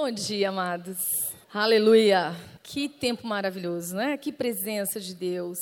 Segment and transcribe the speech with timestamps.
[0.00, 1.32] Bom dia, amados.
[1.52, 2.32] Aleluia.
[2.62, 4.16] Que tempo maravilhoso, né?
[4.16, 5.58] Que presença de Deus.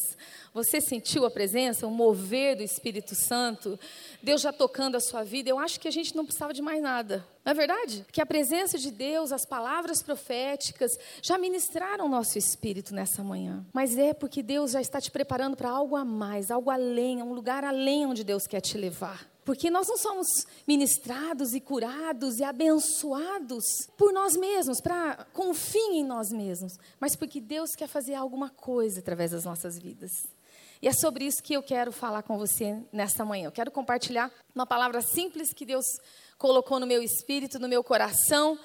[0.53, 3.81] Você sentiu a presença, o mover do Espírito Santo?
[4.23, 5.49] Deus já tocando a sua vida?
[5.49, 7.27] Eu acho que a gente não precisava de mais nada.
[7.43, 8.05] Não é verdade?
[8.13, 10.91] Que a presença de Deus, as palavras proféticas,
[11.23, 13.65] já ministraram nosso espírito nessa manhã.
[13.73, 17.33] Mas é porque Deus já está te preparando para algo a mais, algo além, um
[17.33, 19.35] lugar além onde Deus quer te levar.
[19.47, 20.27] Porque nós não somos
[20.67, 23.65] ministrados e curados e abençoados
[23.97, 28.99] por nós mesmos, para confiem em nós mesmos, mas porque Deus quer fazer alguma coisa
[28.99, 30.11] através das nossas vidas.
[30.83, 33.47] E é sobre isso que eu quero falar com você nesta manhã.
[33.47, 35.87] Eu quero compartilhar uma palavra simples que Deus
[36.37, 38.59] colocou no meu espírito, no meu coração,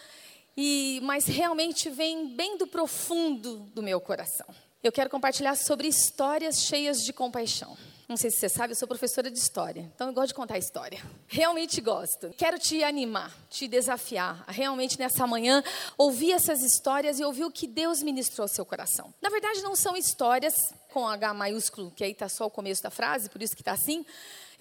[0.57, 4.47] e mas realmente vem bem do profundo do meu coração.
[4.83, 7.77] Eu quero compartilhar sobre histórias cheias de compaixão.
[8.11, 10.57] Não sei se você sabe, eu sou professora de história, então eu gosto de contar
[10.57, 11.01] história.
[11.29, 12.29] Realmente gosto.
[12.37, 15.63] Quero te animar, te desafiar realmente nessa manhã
[15.97, 19.13] ouvir essas histórias e ouvir o que Deus ministrou ao seu coração.
[19.21, 20.53] Na verdade, não são histórias
[20.91, 23.71] com H maiúsculo, que aí está só o começo da frase, por isso que está
[23.71, 24.05] assim,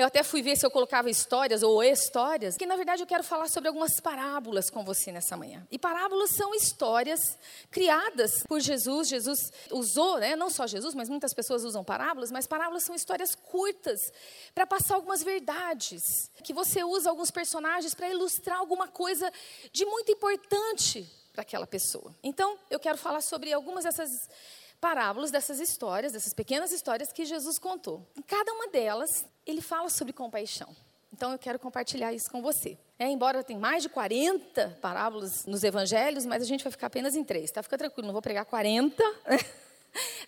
[0.01, 3.23] eu até fui ver se eu colocava histórias ou histórias, que na verdade eu quero
[3.23, 5.67] falar sobre algumas parábolas com você nessa manhã.
[5.71, 7.39] E parábolas são histórias
[7.71, 9.09] criadas por Jesus.
[9.09, 13.35] Jesus usou, né, não só Jesus, mas muitas pessoas usam parábolas, mas parábolas são histórias
[13.35, 14.11] curtas
[14.55, 16.31] para passar algumas verdades.
[16.43, 19.31] Que você usa alguns personagens para ilustrar alguma coisa
[19.71, 22.17] de muito importante para aquela pessoa.
[22.23, 24.11] Então, eu quero falar sobre algumas dessas
[24.81, 28.07] parábolas dessas histórias, dessas pequenas histórias que Jesus contou.
[28.17, 30.75] Em cada uma delas, ele fala sobre compaixão.
[31.13, 32.79] Então eu quero compartilhar isso com você.
[32.99, 37.15] É, embora tenha mais de 40 parábolas nos evangelhos, mas a gente vai ficar apenas
[37.15, 37.63] em três, tá?
[37.63, 39.03] Fica tranquilo, não vou pregar 40.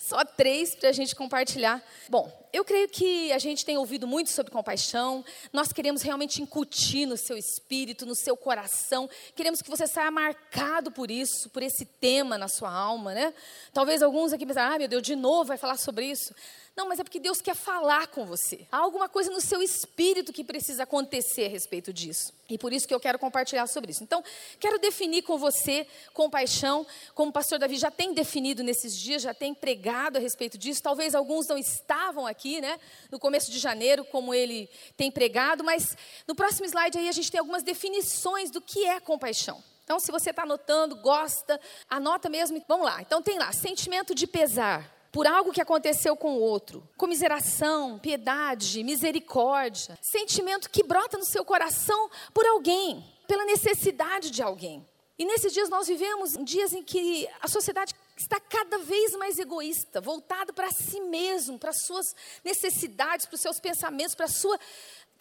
[0.02, 1.80] Só três para a gente compartilhar.
[2.08, 5.24] Bom, eu creio que a gente tem ouvido muito sobre compaixão.
[5.52, 9.08] Nós queremos realmente incutir no seu espírito, no seu coração.
[9.36, 13.32] Queremos que você saia marcado por isso, por esse tema na sua alma, né?
[13.72, 16.34] Talvez alguns aqui pensem, ah, meu Deus, de novo vai falar sobre isso.
[16.74, 18.66] Não, mas é porque Deus quer falar com você.
[18.72, 22.32] Há alguma coisa no seu espírito que precisa acontecer a respeito disso.
[22.48, 24.02] E por isso que eu quero compartilhar sobre isso.
[24.02, 24.24] Então,
[24.58, 29.34] quero definir com você compaixão, como o pastor Davi já tem definido nesses dias, já
[29.34, 30.82] tem pregado a respeito disso.
[30.82, 35.94] Talvez alguns não estavam aqui, né, no começo de janeiro, como ele tem pregado, mas
[36.26, 39.62] no próximo slide aí a gente tem algumas definições do que é compaixão.
[39.84, 42.62] Então, se você está anotando, gosta, anota mesmo.
[42.66, 43.02] Vamos lá.
[43.02, 46.88] Então, tem lá: sentimento de pesar, por algo que aconteceu com o outro.
[46.96, 49.98] Comiseração, piedade, misericórdia.
[50.00, 54.84] Sentimento que brota no seu coração por alguém, pela necessidade de alguém.
[55.18, 60.00] E nesses dias nós vivemos dias em que a sociedade está cada vez mais egoísta,
[60.00, 64.58] voltada para si mesmo, para suas necessidades, para os seus pensamentos, para a sua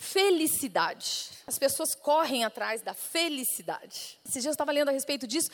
[0.02, 1.30] felicidade.
[1.46, 4.20] As pessoas correm atrás da felicidade.
[4.26, 5.50] Esses dias eu estava lendo a respeito disso,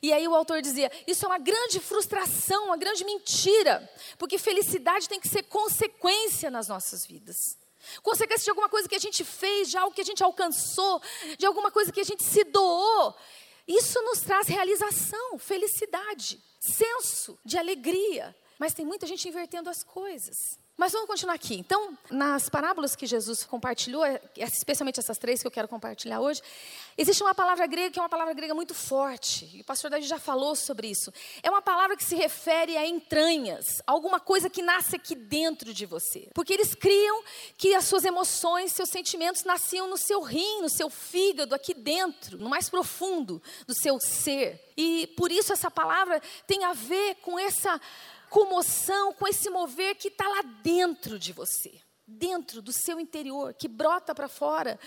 [0.00, 5.08] e aí o autor dizia: Isso é uma grande frustração, uma grande mentira, porque felicidade
[5.08, 7.58] tem que ser consequência nas nossas vidas.
[8.02, 11.02] Consequência de alguma coisa que a gente fez, de algo que a gente alcançou,
[11.36, 13.14] de alguma coisa que a gente se doou.
[13.66, 18.34] Isso nos traz realização, felicidade, senso de alegria.
[18.58, 20.58] Mas tem muita gente invertendo as coisas.
[20.78, 21.56] Mas vamos continuar aqui.
[21.56, 26.40] Então, nas parábolas que Jesus compartilhou, é, especialmente essas três que eu quero compartilhar hoje,
[26.96, 29.50] existe uma palavra grega que é uma palavra grega muito forte.
[29.52, 31.12] E o pastor Davi já falou sobre isso.
[31.42, 35.84] É uma palavra que se refere a entranhas, alguma coisa que nasce aqui dentro de
[35.84, 36.28] você.
[36.32, 37.24] Porque eles criam
[37.56, 42.38] que as suas emoções, seus sentimentos nasciam no seu rim, no seu fígado, aqui dentro,
[42.38, 44.64] no mais profundo do seu ser.
[44.76, 47.80] E por isso essa palavra tem a ver com essa
[48.28, 53.68] comoção, com esse mover que está lá dentro de você, dentro do seu interior, que
[53.68, 54.78] brota para fora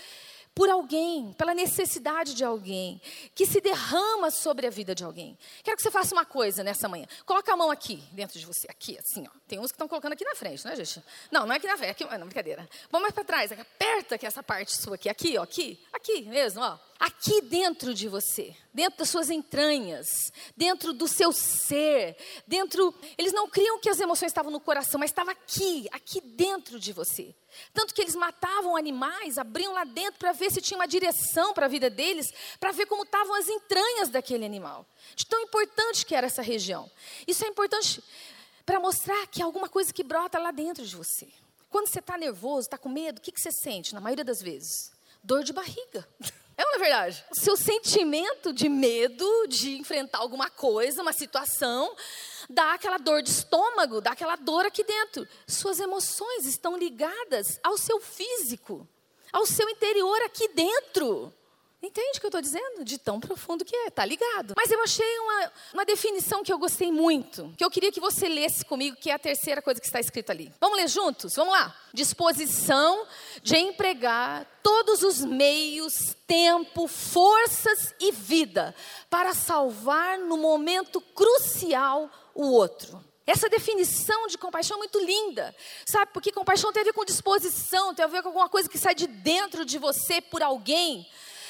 [0.54, 3.00] por alguém, pela necessidade de alguém,
[3.34, 5.38] que se derrama sobre a vida de alguém.
[5.62, 7.06] Quero que você faça uma coisa nessa manhã.
[7.24, 9.38] Coloca a mão aqui, dentro de você, aqui, assim, ó.
[9.48, 11.02] Tem uns que estão colocando aqui na frente, né, gente?
[11.30, 12.68] Não, não é aqui na frente, aqui, não, brincadeira.
[12.90, 16.60] Vamos mais para trás, aperta aqui essa parte sua aqui, aqui, ó, aqui, aqui mesmo,
[16.60, 22.16] ó aqui dentro de você, dentro das suas entranhas, dentro do seu ser,
[22.46, 22.94] dentro.
[23.18, 26.92] Eles não criam que as emoções estavam no coração, mas estava aqui, aqui dentro de
[26.92, 27.34] você.
[27.74, 31.66] Tanto que eles matavam animais, abriam lá dentro para ver se tinha uma direção para
[31.66, 34.86] a vida deles, para ver como estavam as entranhas daquele animal.
[35.16, 36.88] De tão importante que era essa região.
[37.26, 38.00] Isso é importante
[38.64, 41.28] para mostrar que há alguma coisa que brota lá dentro de você.
[41.68, 44.40] Quando você está nervoso, está com medo, o que, que você sente, na maioria das
[44.40, 44.92] vezes?
[45.24, 46.06] Dor de barriga.
[46.62, 47.24] É uma verdade?
[47.28, 51.92] O seu sentimento de medo de enfrentar alguma coisa, uma situação,
[52.48, 55.26] dá aquela dor de estômago, dá aquela dor aqui dentro.
[55.44, 58.86] Suas emoções estão ligadas ao seu físico,
[59.32, 61.34] ao seu interior aqui dentro.
[61.82, 62.84] Entende o que eu estou dizendo?
[62.84, 64.54] De tão profundo que é, tá ligado.
[64.56, 68.28] Mas eu achei uma, uma definição que eu gostei muito, que eu queria que você
[68.28, 70.52] lesse comigo, que é a terceira coisa que está escrito ali.
[70.60, 71.34] Vamos ler juntos?
[71.34, 71.76] Vamos lá.
[71.92, 73.04] Disposição
[73.42, 78.72] de empregar todos os meios, tempo, forças e vida
[79.10, 83.04] para salvar no momento crucial o outro.
[83.26, 85.54] Essa definição de compaixão é muito linda,
[85.84, 86.12] sabe?
[86.12, 88.94] Porque compaixão tem a ver com disposição, tem a ver com alguma coisa que sai
[88.94, 91.06] de dentro de você por alguém.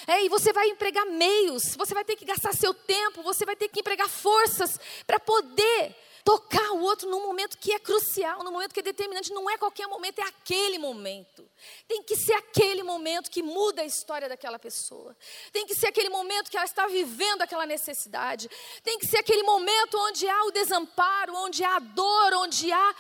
[0.07, 3.57] É, e você vai empregar meios, você vai ter que gastar seu tempo, você vai
[3.57, 5.95] ter que empregar forças para poder
[6.25, 9.33] tocar o outro num momento que é crucial, num momento que é determinante.
[9.33, 11.49] Não é qualquer momento, é aquele momento.
[11.89, 15.17] Tem que ser aquele momento que muda a história daquela pessoa.
[15.53, 18.49] Tem que ser aquele momento que ela está vivendo aquela necessidade.
[18.83, 22.95] Tem que ser aquele momento onde há o desamparo, onde há a dor, onde há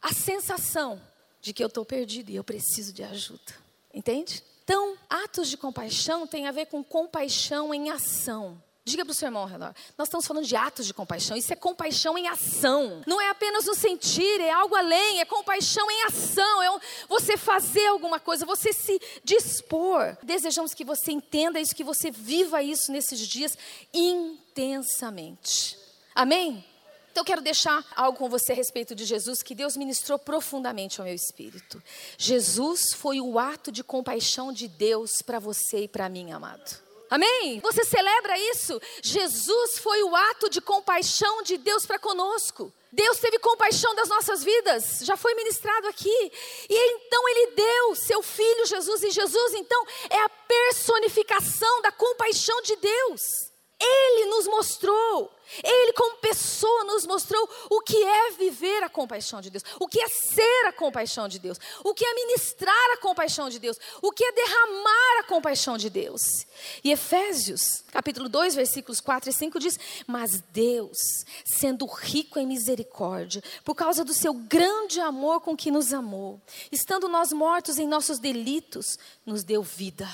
[0.00, 1.00] a sensação
[1.40, 3.54] de que eu estou perdido e eu preciso de ajuda.
[3.92, 4.44] Entende?
[4.70, 8.62] Então, atos de compaixão tem a ver com compaixão em ação.
[8.84, 9.74] Diga para o seu irmão ao redor.
[9.98, 11.36] Nós estamos falando de atos de compaixão.
[11.36, 13.02] Isso é compaixão em ação.
[13.04, 15.18] Não é apenas um sentir, é algo além.
[15.18, 16.62] É compaixão em ação.
[16.62, 16.68] É
[17.08, 20.16] você fazer alguma coisa, você se dispor.
[20.22, 23.58] Desejamos que você entenda isso, que você viva isso nesses dias
[23.92, 25.76] intensamente.
[26.14, 26.64] Amém?
[27.10, 31.00] Então, eu quero deixar algo com você a respeito de Jesus que Deus ministrou profundamente
[31.00, 31.82] ao meu espírito.
[32.16, 36.78] Jesus foi o ato de compaixão de Deus para você e para mim, amado.
[37.10, 37.58] Amém?
[37.60, 38.80] Você celebra isso?
[39.02, 42.72] Jesus foi o ato de compaixão de Deus para conosco.
[42.92, 46.32] Deus teve compaixão das nossas vidas, já foi ministrado aqui.
[46.68, 52.62] E então ele deu seu filho Jesus, e Jesus então é a personificação da compaixão
[52.62, 53.50] de Deus.
[53.80, 59.50] Ele nos mostrou ele, como pessoa, nos mostrou o que é viver a compaixão de
[59.50, 63.48] Deus, o que é ser a compaixão de Deus, o que é ministrar a compaixão
[63.48, 66.46] de Deus, o que é derramar a compaixão de Deus.
[66.84, 70.98] E Efésios, capítulo 2, versículos 4 e 5 diz: Mas Deus,
[71.44, 77.08] sendo rico em misericórdia, por causa do seu grande amor com que nos amou, estando
[77.08, 80.08] nós mortos em nossos delitos, nos deu vida.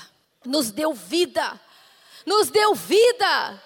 [0.45, 1.59] Nos deu vida.
[2.25, 3.63] Nos deu vida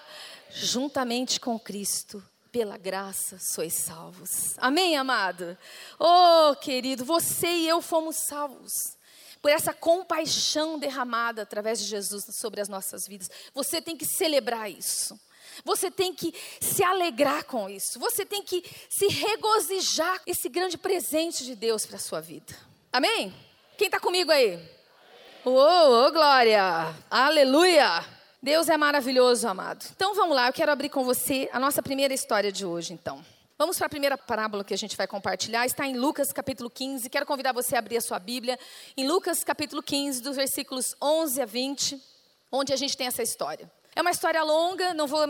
[0.54, 4.54] juntamente com Cristo, pela graça sois salvos.
[4.58, 5.56] Amém, amado?
[5.98, 8.96] Oh, querido, você e eu fomos salvos
[9.40, 13.28] por essa compaixão derramada através de Jesus sobre as nossas vidas.
[13.52, 15.18] Você tem que celebrar isso.
[15.64, 17.98] Você tem que se alegrar com isso.
[17.98, 22.54] Você tem que se regozijar esse grande presente de Deus para a sua vida.
[22.92, 23.34] Amém?
[23.76, 24.62] Quem está comigo aí?
[25.44, 26.94] Oh, oh, glória!
[27.10, 28.21] Aleluia!
[28.44, 29.86] Deus é maravilhoso, amado.
[29.94, 33.24] Então vamos lá, eu quero abrir com você a nossa primeira história de hoje, então.
[33.56, 37.08] Vamos para a primeira parábola que a gente vai compartilhar, está em Lucas capítulo 15.
[37.08, 38.58] Quero convidar você a abrir a sua Bíblia
[38.96, 42.02] em Lucas capítulo 15, dos versículos 11 a 20,
[42.50, 43.70] onde a gente tem essa história.
[43.94, 45.20] É uma história longa, não vou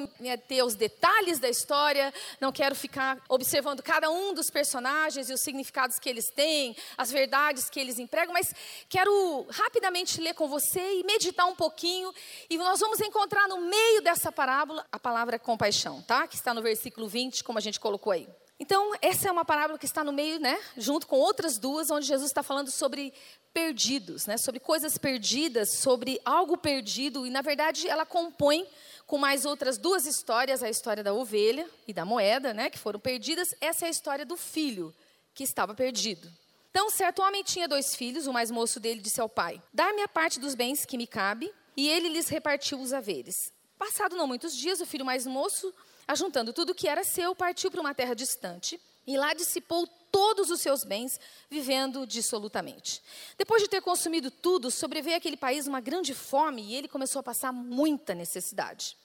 [0.47, 5.41] ter os detalhes da história, não quero ficar observando cada um dos personagens e os
[5.41, 8.55] significados que eles têm, as verdades que eles empregam, mas
[8.89, 12.15] quero rapidamente ler com você e meditar um pouquinho.
[12.49, 16.29] E nós vamos encontrar no meio dessa parábola a palavra compaixão, tá?
[16.29, 18.29] Que está no versículo 20, como a gente colocou aí.
[18.63, 20.57] Então, essa é uma parábola que está no meio, né?
[20.77, 23.13] Junto com outras duas, onde Jesus está falando sobre
[23.53, 24.37] perdidos, né?
[24.37, 27.27] Sobre coisas perdidas, sobre algo perdido.
[27.27, 28.65] E, na verdade, ela compõe
[29.05, 32.71] com mais outras duas histórias, a história da ovelha e da moeda, né?
[32.71, 33.53] Que foram perdidas.
[33.61, 34.95] Essa é a história do filho
[35.35, 36.31] que estava perdido.
[36.71, 38.29] Então, certo homem tinha dois filhos.
[38.29, 41.53] O mais moço dele disse ao pai: Dá-me a parte dos bens que me cabe.
[41.77, 43.53] E ele lhes repartiu os haveres.
[43.77, 45.75] Passado não muitos dias, o filho mais moço
[46.07, 50.61] Ajuntando tudo que era seu, partiu para uma terra distante e lá dissipou todos os
[50.61, 51.19] seus bens,
[51.51, 53.03] vivendo dissolutamente.
[53.39, 57.23] Depois de ter consumido tudo, sobreveio àquele país uma grande fome e ele começou a
[57.23, 58.97] passar muita necessidade.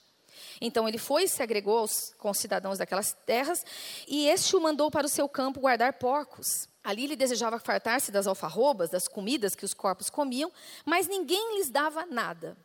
[0.60, 3.64] Então ele foi e se agregou aos cidadãos daquelas terras,
[4.06, 6.68] e este o mandou para o seu campo guardar porcos.
[6.84, 10.52] Ali ele desejava fartar-se das alfarrobas, das comidas que os corpos comiam,
[10.84, 12.56] mas ninguém lhes dava nada.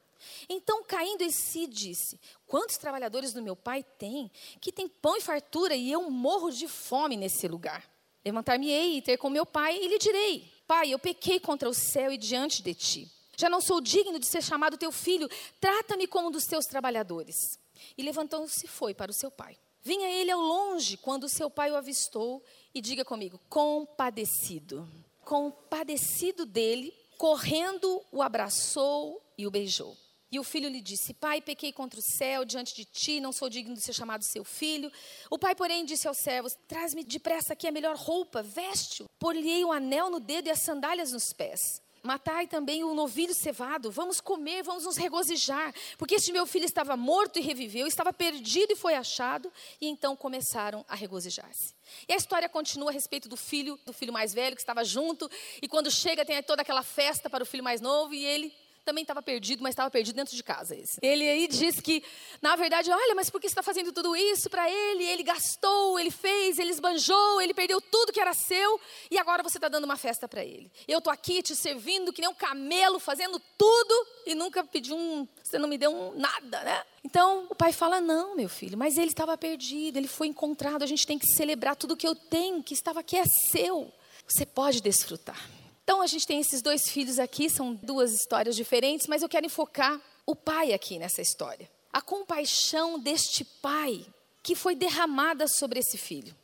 [0.50, 5.22] Então, caindo em si, disse: Quantos trabalhadores do meu pai tem que tem pão e
[5.22, 7.90] fartura e eu morro de fome nesse lugar?
[8.26, 12.12] Levantar-me-ei e ter com meu pai e lhe direi: Pai, eu pequei contra o céu
[12.12, 13.12] e diante de ti.
[13.36, 15.28] Já não sou digno de ser chamado teu filho,
[15.60, 17.60] trata-me como um dos teus trabalhadores.
[17.98, 19.58] E levantou-se e foi para o seu pai.
[19.82, 22.42] Vinha ele ao longe quando seu pai o avistou
[22.74, 24.88] e diga comigo: compadecido.
[25.26, 29.96] Compadecido dele, correndo, o abraçou e o beijou.
[30.34, 33.48] E o filho lhe disse: Pai, pequei contra o céu diante de ti, não sou
[33.48, 34.92] digno de ser chamado seu filho.
[35.30, 39.06] O pai, porém, disse aos servos: Traz-me depressa aqui a melhor roupa, veste-o.
[39.20, 41.84] Por-lhe-ei um anel no dedo e as sandálias nos pés.
[42.02, 46.98] matai também o novilho cevado, vamos comer, vamos nos regozijar, porque este meu filho estava
[46.98, 51.76] morto e reviveu, estava perdido e foi achado, e então começaram a regozijar-se.
[52.10, 55.30] E a história continua a respeito do filho, do filho mais velho que estava junto,
[55.62, 59.04] e quando chega tem toda aquela festa para o filho mais novo, e ele também
[59.04, 60.76] estava perdido, mas estava perdido dentro de casa.
[60.76, 60.98] Esse.
[61.02, 62.04] Ele aí diz que,
[62.42, 65.04] na verdade, olha, mas por que você está fazendo tudo isso para ele?
[65.04, 69.58] Ele gastou, ele fez, ele esbanjou, ele perdeu tudo que era seu e agora você
[69.58, 70.72] está dando uma festa para ele.
[70.88, 75.28] Eu estou aqui te servindo que nem um camelo, fazendo tudo e nunca pedi um,
[75.42, 76.84] você não me deu um nada, né?
[77.04, 80.88] Então o pai fala: não, meu filho, mas ele estava perdido, ele foi encontrado, a
[80.88, 83.92] gente tem que celebrar tudo que eu tenho, que estava aqui é seu.
[84.28, 85.63] Você pode desfrutar.
[85.84, 89.46] Então a gente tem esses dois filhos aqui, são duas histórias diferentes, mas eu quero
[89.46, 91.70] enfocar o pai aqui nessa história.
[91.92, 94.06] A compaixão deste pai
[94.42, 96.36] que foi derramada sobre esse filho.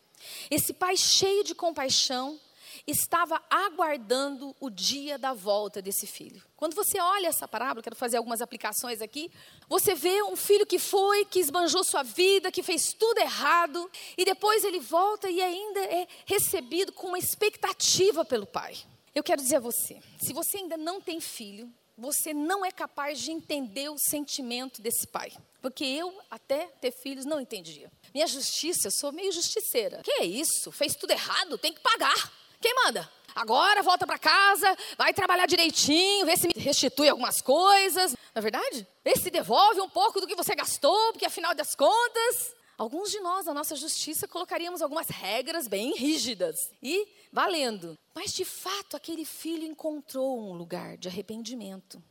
[0.51, 2.39] Esse pai cheio de compaixão
[2.85, 6.41] estava aguardando o dia da volta desse filho.
[6.55, 9.31] Quando você olha essa parábola, quero fazer algumas aplicações aqui,
[9.67, 14.25] você vê um filho que foi, que esbanjou sua vida, que fez tudo errado, e
[14.25, 18.77] depois ele volta e ainda é recebido com uma expectativa pelo pai.
[19.19, 23.19] Eu quero dizer a você: se você ainda não tem filho, você não é capaz
[23.19, 25.33] de entender o sentimento desse pai.
[25.61, 27.91] Porque eu, até ter filhos, não entendia.
[28.13, 30.01] Minha justiça, eu sou meio justiceira.
[30.03, 30.71] Que é isso?
[30.71, 32.31] Fez tudo errado, tem que pagar.
[32.61, 33.11] Quem manda?
[33.35, 38.13] Agora volta para casa, vai trabalhar direitinho, vê se me restitui algumas coisas.
[38.13, 38.87] Não é verdade?
[39.03, 42.55] Vê se devolve um pouco do que você gastou, porque afinal das contas.
[42.79, 46.71] Alguns de nós, na nossa justiça, colocaríamos algumas regras bem rígidas.
[46.81, 47.99] E valendo.
[48.15, 52.01] Mas de fato, aquele filho encontrou um lugar de arrependimento.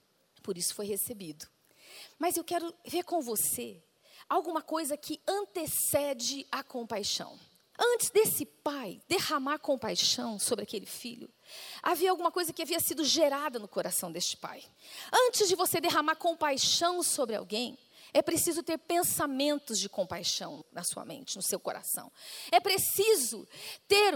[0.43, 1.47] Por isso foi recebido.
[2.19, 3.83] Mas eu quero ver com você
[4.29, 7.39] alguma coisa que antecede a compaixão.
[7.79, 11.31] Antes desse pai derramar compaixão sobre aquele filho,
[11.83, 14.63] havia alguma coisa que havia sido gerada no coração deste pai.
[15.11, 17.79] Antes de você derramar compaixão sobre alguém,
[18.13, 22.11] é preciso ter pensamentos de compaixão na sua mente, no seu coração.
[22.51, 23.47] É preciso
[23.87, 24.15] ter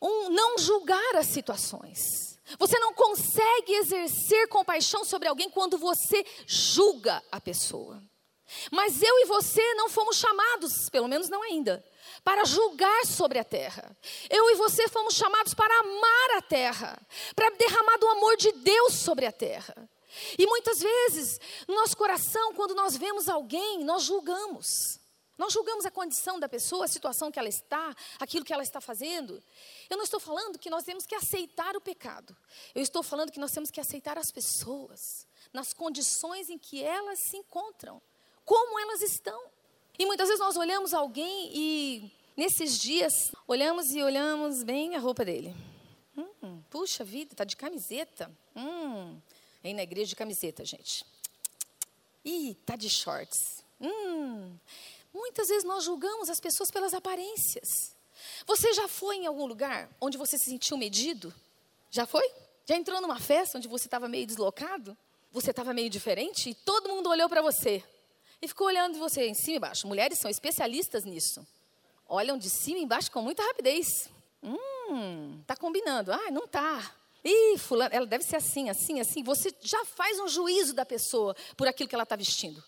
[0.00, 2.38] um não julgar as situações.
[2.58, 8.02] Você não consegue exercer compaixão sobre alguém quando você julga a pessoa.
[8.70, 11.84] Mas eu e você não fomos chamados, pelo menos não ainda,
[12.24, 13.96] para julgar sobre a terra.
[14.28, 17.00] Eu e você fomos chamados para amar a terra,
[17.36, 19.88] para derramar do amor de Deus sobre a terra.
[20.38, 25.00] E muitas vezes, no nosso coração, quando nós vemos alguém, nós julgamos.
[25.40, 28.78] Nós julgamos a condição da pessoa, a situação que ela está, aquilo que ela está
[28.78, 29.42] fazendo.
[29.88, 32.36] Eu não estou falando que nós temos que aceitar o pecado.
[32.74, 37.20] Eu estou falando que nós temos que aceitar as pessoas nas condições em que elas
[37.20, 38.02] se encontram,
[38.44, 39.42] como elas estão.
[39.98, 45.24] E muitas vezes nós olhamos alguém e nesses dias olhamos e olhamos bem a roupa
[45.24, 45.56] dele.
[46.16, 48.30] Hum, puxa vida, está de camiseta.
[48.54, 49.18] Hum,
[49.62, 51.04] vem na igreja de camiseta, gente.
[52.24, 53.64] Ih, tá de shorts.
[53.80, 54.56] Hum,
[55.12, 57.94] Muitas vezes nós julgamos as pessoas pelas aparências.
[58.46, 61.34] Você já foi em algum lugar onde você se sentiu medido?
[61.90, 62.30] Já foi?
[62.64, 64.96] Já entrou numa festa onde você estava meio deslocado?
[65.32, 67.82] Você estava meio diferente e todo mundo olhou para você
[68.40, 69.86] e ficou olhando você em cima e embaixo.
[69.86, 71.46] Mulheres são especialistas nisso.
[72.08, 74.08] Olham de cima e embaixo com muita rapidez.
[74.42, 76.12] Hum, tá combinando.
[76.12, 76.94] Ah, não tá.
[77.24, 79.22] Ih, fulano, ela deve ser assim, assim, assim.
[79.22, 82.62] Você já faz um juízo da pessoa por aquilo que ela está vestindo.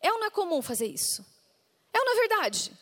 [0.00, 1.24] É ou não é comum fazer isso?
[1.92, 2.72] É ou não é verdade?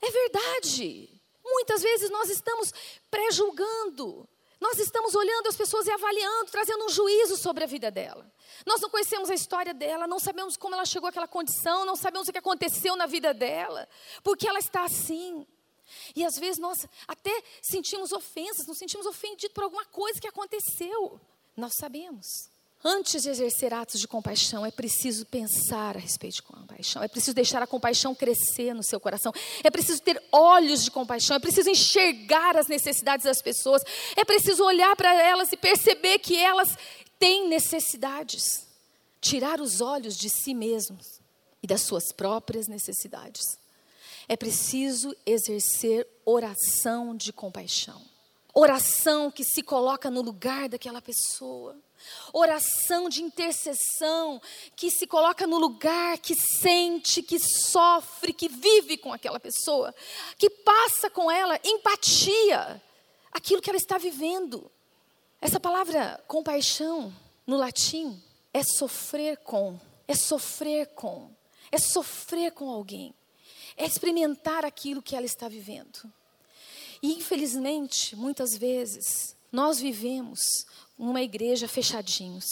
[0.00, 1.08] É verdade.
[1.44, 2.72] Muitas vezes nós estamos
[3.10, 4.28] pré-julgando.
[4.60, 8.32] Nós estamos olhando as pessoas e avaliando, trazendo um juízo sobre a vida dela.
[8.64, 12.28] Nós não conhecemos a história dela, não sabemos como ela chegou àquela condição, não sabemos
[12.28, 13.88] o que aconteceu na vida dela,
[14.22, 15.44] porque ela está assim.
[16.14, 21.20] E às vezes nós até sentimos ofensas, nos sentimos ofendidos por alguma coisa que aconteceu.
[21.56, 22.52] Nós sabemos.
[22.84, 27.32] Antes de exercer atos de compaixão, é preciso pensar a respeito de compaixão, é preciso
[27.32, 29.32] deixar a compaixão crescer no seu coração,
[29.62, 33.82] é preciso ter olhos de compaixão, é preciso enxergar as necessidades das pessoas,
[34.16, 36.76] é preciso olhar para elas e perceber que elas
[37.20, 38.66] têm necessidades.
[39.20, 41.20] Tirar os olhos de si mesmos
[41.62, 43.61] e das suas próprias necessidades.
[44.28, 48.00] É preciso exercer oração de compaixão.
[48.54, 51.76] Oração que se coloca no lugar daquela pessoa
[52.32, 54.40] Oração de intercessão
[54.74, 59.94] que se coloca no lugar, que sente, que sofre, que vive com aquela pessoa,
[60.38, 62.82] que passa com ela empatia,
[63.30, 64.70] aquilo que ela está vivendo.
[65.40, 67.12] Essa palavra compaixão
[67.46, 71.30] no latim é sofrer com, é sofrer com,
[71.70, 73.14] é sofrer com alguém,
[73.76, 76.12] é experimentar aquilo que ela está vivendo.
[77.02, 80.40] E infelizmente, muitas vezes, Nós vivemos
[80.98, 82.46] numa igreja fechadinhos,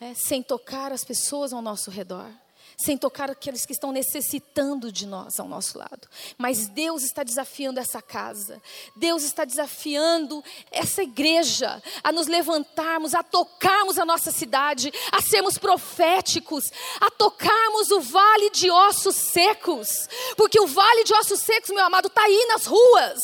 [0.00, 2.30] é, sem tocar as pessoas ao nosso redor
[2.76, 6.08] sem tocar aqueles que estão necessitando de nós ao nosso lado.
[6.36, 8.60] Mas Deus está desafiando essa casa,
[8.94, 15.56] Deus está desafiando essa igreja a nos levantarmos, a tocarmos a nossa cidade, a sermos
[15.56, 16.64] proféticos,
[17.00, 22.08] a tocarmos o vale de ossos secos, porque o vale de ossos secos, meu amado,
[22.08, 23.20] está aí nas ruas.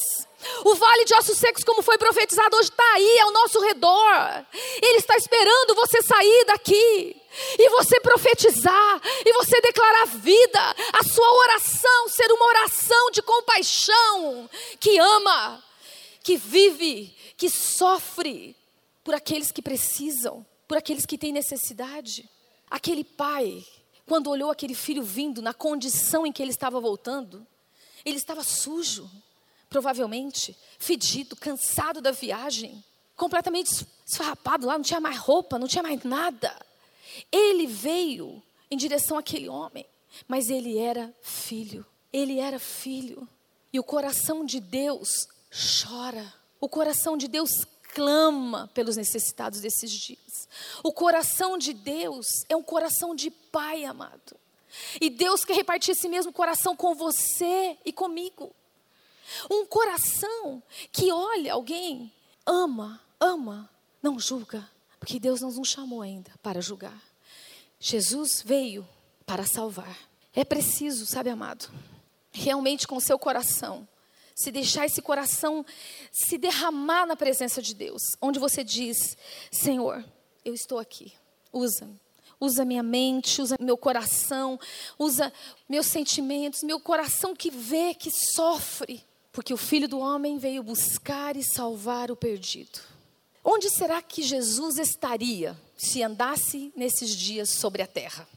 [0.65, 4.47] O vale de ossos secos, como foi profetizado hoje, está aí ao nosso redor.
[4.83, 7.17] Ele está esperando você sair daqui
[7.59, 14.51] e você profetizar, e você declarar vida, a sua oração ser uma oração de compaixão,
[14.79, 15.63] que ama,
[16.23, 18.55] que vive, que sofre
[19.03, 22.29] por aqueles que precisam, por aqueles que têm necessidade.
[22.71, 23.65] Aquele pai,
[24.07, 27.47] quando olhou aquele filho vindo na condição em que ele estava voltando,
[28.05, 29.11] ele estava sujo
[29.73, 32.85] provavelmente, fedido, cansado da viagem,
[33.17, 36.55] completamente esfarrapado lá, não tinha mais roupa, não tinha mais nada.
[37.33, 39.87] Ele veio em direção àquele homem,
[40.29, 41.87] mas ele era filho.
[42.13, 43.27] Ele era filho.
[43.73, 45.09] E o coração de Deus
[45.51, 46.35] chora.
[46.61, 47.51] O coração de Deus
[47.95, 50.49] clama pelos necessitados desses dias.
[50.83, 54.37] O coração de Deus é um coração de pai amado.
[55.01, 58.55] E Deus quer repartir esse mesmo coração com você e comigo.
[59.51, 62.13] Um coração que olha alguém,
[62.47, 63.71] ama, ama,
[64.03, 67.01] não julga, porque Deus não nos chamou ainda para julgar.
[67.79, 68.87] Jesus veio
[69.27, 69.97] para salvar.
[70.35, 71.71] É preciso, sabe, amado,
[72.31, 73.87] realmente com seu coração,
[74.35, 75.65] se deixar esse coração
[76.11, 79.17] se derramar na presença de Deus, onde você diz:
[79.51, 80.05] Senhor,
[80.45, 81.13] eu estou aqui,
[81.53, 82.01] usa-me.
[82.41, 84.59] Usa minha mente, usa meu coração,
[84.99, 85.33] usa
[85.69, 91.37] meus sentimentos, meu coração que vê, que sofre porque o Filho do Homem veio buscar
[91.37, 92.81] e salvar o perdido.
[93.43, 98.29] Onde será que Jesus estaria se andasse nesses dias sobre a terra?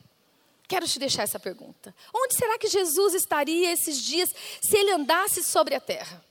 [0.67, 1.93] Quero te deixar essa pergunta.
[2.13, 4.29] Onde será que Jesus estaria esses dias
[4.61, 6.25] se ele andasse sobre a terra?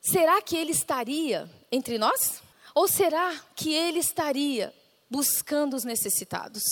[0.00, 2.40] Será que ele estaria entre nós?
[2.74, 4.72] Ou será que ele estaria
[5.10, 6.62] buscando os necessitados?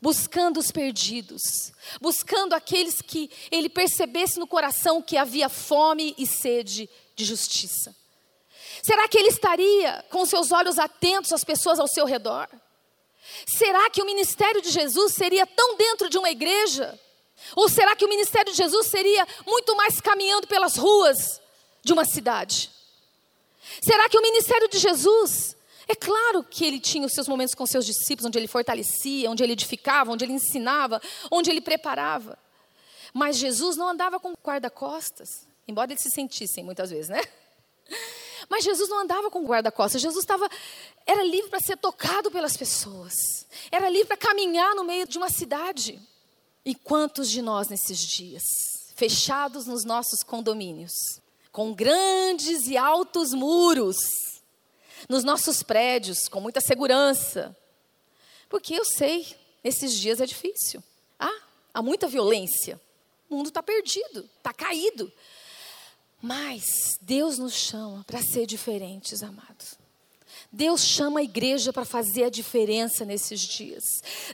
[0.00, 6.88] Buscando os perdidos, buscando aqueles que ele percebesse no coração que havia fome e sede
[7.16, 7.94] de justiça.
[8.82, 12.48] Será que ele estaria com seus olhos atentos às pessoas ao seu redor?
[13.46, 16.98] Será que o ministério de Jesus seria tão dentro de uma igreja?
[17.56, 21.40] Ou será que o ministério de Jesus seria muito mais caminhando pelas ruas
[21.82, 22.70] de uma cidade?
[23.82, 25.56] Será que o ministério de Jesus
[25.90, 29.42] é claro que ele tinha os seus momentos com seus discípulos, onde ele fortalecia, onde
[29.42, 32.38] ele edificava, onde ele ensinava, onde ele preparava.
[33.12, 35.28] Mas Jesus não andava com guarda-costas,
[35.66, 37.20] embora eles se sentissem muitas vezes, né?
[38.48, 40.48] Mas Jesus não andava com guarda-costas, Jesus estava,
[41.04, 43.14] era livre para ser tocado pelas pessoas,
[43.72, 46.00] era livre para caminhar no meio de uma cidade.
[46.64, 48.44] E quantos de nós nesses dias,
[48.94, 50.92] fechados nos nossos condomínios,
[51.50, 53.98] com grandes e altos muros,
[55.08, 57.56] nos nossos prédios, com muita segurança.
[58.48, 59.26] Porque eu sei,
[59.62, 60.82] nesses dias é difícil.
[61.18, 62.80] Ah, há muita violência.
[63.28, 65.10] O mundo está perdido, está caído.
[66.20, 69.79] Mas Deus nos chama para ser diferentes, amados.
[70.52, 73.84] Deus chama a igreja para fazer a diferença nesses dias.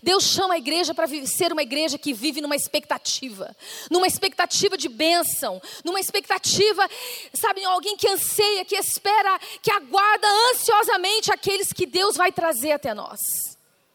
[0.03, 3.55] Deus chama a igreja para ser uma igreja que vive numa expectativa,
[3.91, 6.89] numa expectativa de bênção, numa expectativa,
[7.35, 12.95] sabe, alguém que anseia, que espera, que aguarda ansiosamente aqueles que Deus vai trazer até
[12.95, 13.21] nós.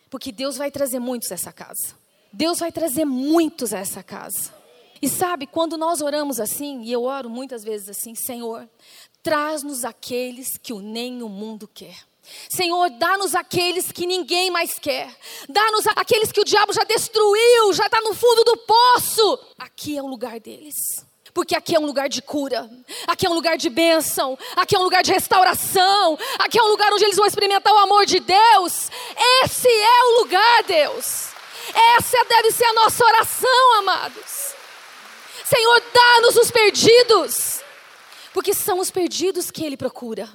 [0.08, 1.96] Porque Deus vai trazer muitos a essa casa.
[2.32, 4.54] Deus vai trazer muitos a essa casa.
[5.02, 8.70] E sabe, quando nós oramos assim, e eu oro muitas vezes assim, Senhor,
[9.24, 12.11] traz-nos aqueles que o nem o mundo quer.
[12.50, 15.14] Senhor, dá-nos aqueles que ninguém mais quer.
[15.50, 19.40] Dá-nos aqueles que o diabo já destruiu, já está no fundo do poço.
[19.58, 20.76] Aqui é o lugar deles.
[21.34, 22.70] Porque aqui é um lugar de cura,
[23.08, 26.68] aqui é um lugar de bênção, aqui é um lugar de restauração, aqui é um
[26.68, 28.90] lugar onde eles vão experimentar o amor de Deus.
[29.42, 31.30] Esse é o lugar, Deus.
[31.98, 34.54] Essa deve ser a nossa oração, amados.
[35.46, 37.62] Senhor, dá-nos os perdidos,
[38.34, 40.30] porque são os perdidos que Ele procura.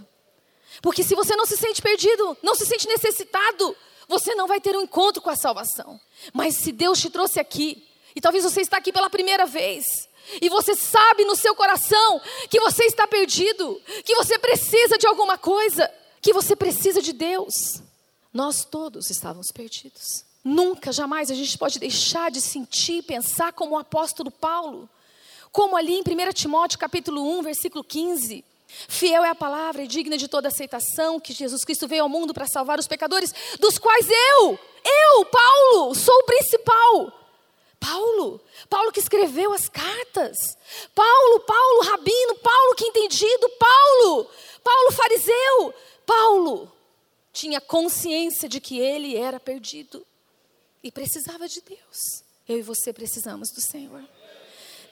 [0.86, 4.76] Porque se você não se sente perdido, não se sente necessitado, você não vai ter
[4.76, 6.00] um encontro com a salvação.
[6.32, 10.08] Mas se Deus te trouxe aqui, e talvez você está aqui pela primeira vez,
[10.40, 15.36] e você sabe no seu coração que você está perdido, que você precisa de alguma
[15.36, 17.82] coisa, que você precisa de Deus.
[18.32, 20.24] Nós todos estávamos perdidos.
[20.44, 24.88] Nunca, jamais a gente pode deixar de sentir pensar como o apóstolo Paulo,
[25.50, 30.16] como ali em 1 Timóteo capítulo 1, versículo 15, Fiel é a palavra e digna
[30.16, 34.08] de toda aceitação que Jesus Cristo veio ao mundo para salvar os pecadores, dos quais
[34.10, 37.12] eu, eu, Paulo, sou o principal.
[37.78, 40.36] Paulo, Paulo que escreveu as cartas.
[40.94, 44.30] Paulo, Paulo, rabino, Paulo que entendido, Paulo,
[44.64, 45.74] Paulo fariseu.
[46.04, 46.72] Paulo
[47.32, 50.04] tinha consciência de que ele era perdido
[50.82, 52.24] e precisava de Deus.
[52.48, 54.02] Eu e você precisamos do Senhor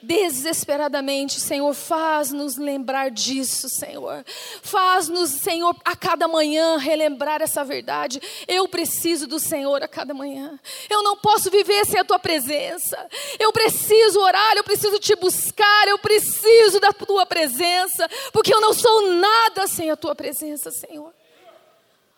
[0.01, 4.23] desesperadamente, Senhor, faz-nos lembrar disso, Senhor.
[4.61, 8.21] Faz-nos, Senhor, a cada manhã relembrar essa verdade.
[8.47, 10.59] Eu preciso do Senhor a cada manhã.
[10.89, 12.97] Eu não posso viver sem a tua presença.
[13.39, 18.73] Eu preciso orar, eu preciso te buscar, eu preciso da tua presença, porque eu não
[18.73, 21.13] sou nada sem a tua presença, Senhor.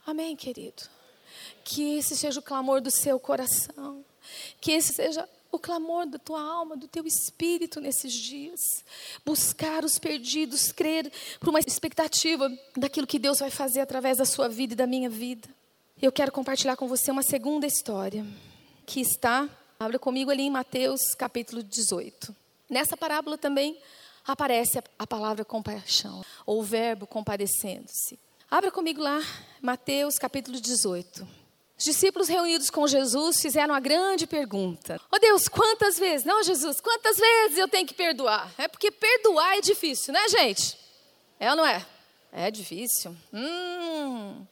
[0.05, 0.83] Amém, querido.
[1.63, 4.05] Que esse seja o clamor do seu coração.
[4.59, 8.59] Que esse seja o clamor da tua alma, do teu espírito nesses dias.
[9.25, 14.47] Buscar os perdidos, crer por uma expectativa daquilo que Deus vai fazer através da sua
[14.47, 15.49] vida e da minha vida.
[16.01, 18.25] Eu quero compartilhar com você uma segunda história
[18.85, 22.33] que está, abra comigo ali em Mateus capítulo 18.
[22.69, 23.77] Nessa parábola também
[24.25, 28.19] aparece a palavra compaixão, ou o verbo compadecendo-se.
[28.49, 29.19] Abra comigo lá,
[29.61, 31.46] Mateus capítulo 18.
[31.77, 36.25] Os discípulos reunidos com Jesus fizeram a grande pergunta: oh Deus, quantas vezes?
[36.25, 38.51] Não, Jesus, quantas vezes eu tenho que perdoar?
[38.57, 40.77] É porque perdoar é difícil, né, gente?
[41.39, 41.85] É ou não é?
[42.31, 43.15] É difícil.
[43.31, 44.43] Hum,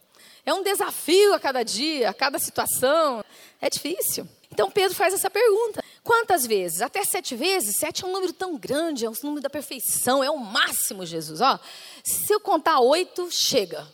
[0.44, 3.24] é um desafio a cada dia, a cada situação.
[3.60, 4.28] É difícil.
[4.52, 6.80] Então Pedro faz essa pergunta: quantas vezes?
[6.80, 7.78] Até sete vezes?
[7.80, 11.40] Sete é um número tão grande, é um número da perfeição, é o máximo, Jesus.
[11.40, 11.58] Ó,
[12.04, 13.84] se eu contar oito, chega.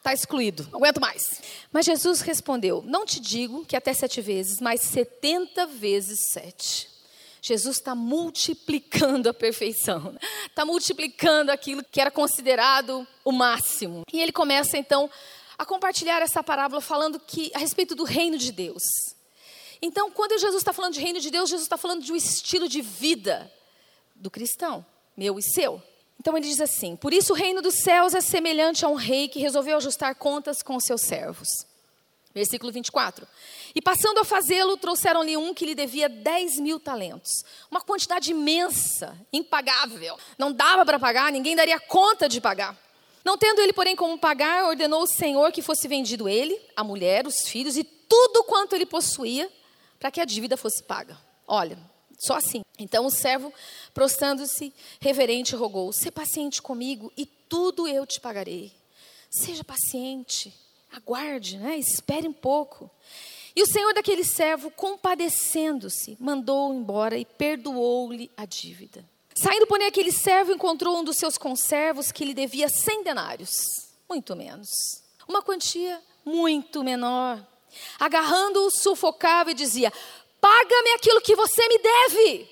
[0.00, 1.42] Está excluído, não aguento mais.
[1.70, 6.88] Mas Jesus respondeu: Não te digo que até sete vezes, mas setenta vezes sete.
[7.42, 14.02] Jesus está multiplicando a perfeição, está multiplicando aquilo que era considerado o máximo.
[14.10, 15.08] E ele começa então
[15.58, 18.82] a compartilhar essa parábola falando que a respeito do reino de Deus.
[19.82, 22.66] Então, quando Jesus está falando de reino de Deus, Jesus está falando de um estilo
[22.66, 23.52] de vida
[24.14, 24.84] do cristão,
[25.14, 25.82] meu e seu.
[26.20, 29.26] Então ele diz assim: Por isso o reino dos céus é semelhante a um rei
[29.26, 31.48] que resolveu ajustar contas com seus servos.
[32.34, 33.26] Versículo 24.
[33.74, 37.42] E passando a fazê-lo, trouxeram-lhe um que lhe devia 10 mil talentos.
[37.70, 40.16] Uma quantidade imensa, impagável.
[40.38, 42.78] Não dava para pagar, ninguém daria conta de pagar.
[43.24, 47.26] Não tendo ele, porém, como pagar, ordenou o Senhor que fosse vendido ele, a mulher,
[47.26, 49.50] os filhos e tudo quanto ele possuía,
[49.98, 51.18] para que a dívida fosse paga.
[51.48, 51.78] Olha,
[52.20, 52.62] só assim.
[52.78, 53.52] Então o servo,
[53.92, 58.72] prostrando-se, reverente, rogou: "Se paciente comigo e tudo eu te pagarei.
[59.30, 60.52] Seja paciente,
[60.92, 61.76] aguarde, né?
[61.78, 62.90] espere um pouco.
[63.54, 69.04] E o senhor daquele servo, compadecendo-se, mandou-o embora e perdoou-lhe a dívida.
[69.34, 73.50] Saindo, porém, aquele servo encontrou um dos seus conservos que lhe devia cem denários,
[74.08, 74.68] muito menos.
[75.26, 77.44] Uma quantia muito menor.
[77.98, 79.92] Agarrando-o, sufocava e dizia:
[80.40, 82.48] Paga-me aquilo que você me deve.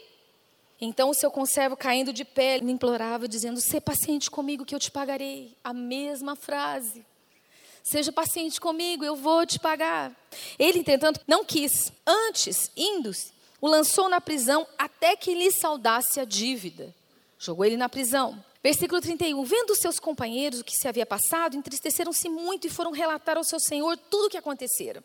[0.81, 4.79] Então o seu conservo, caindo de pé, me implorava, dizendo: Seja paciente comigo, que eu
[4.79, 5.57] te pagarei.
[5.65, 7.05] A mesma frase.
[7.83, 10.15] Seja paciente comigo, eu vou te pagar.
[10.59, 11.91] Ele, entretanto, não quis.
[12.07, 13.11] Antes, indo,
[13.61, 16.95] o lançou na prisão até que lhe saudasse a dívida.
[17.39, 18.45] Jogou ele na prisão.
[18.63, 19.43] Versículo 31.
[19.45, 23.59] Vendo seus companheiros o que se havia passado, entristeceram-se muito e foram relatar ao seu
[23.59, 25.03] senhor tudo o que acontecera.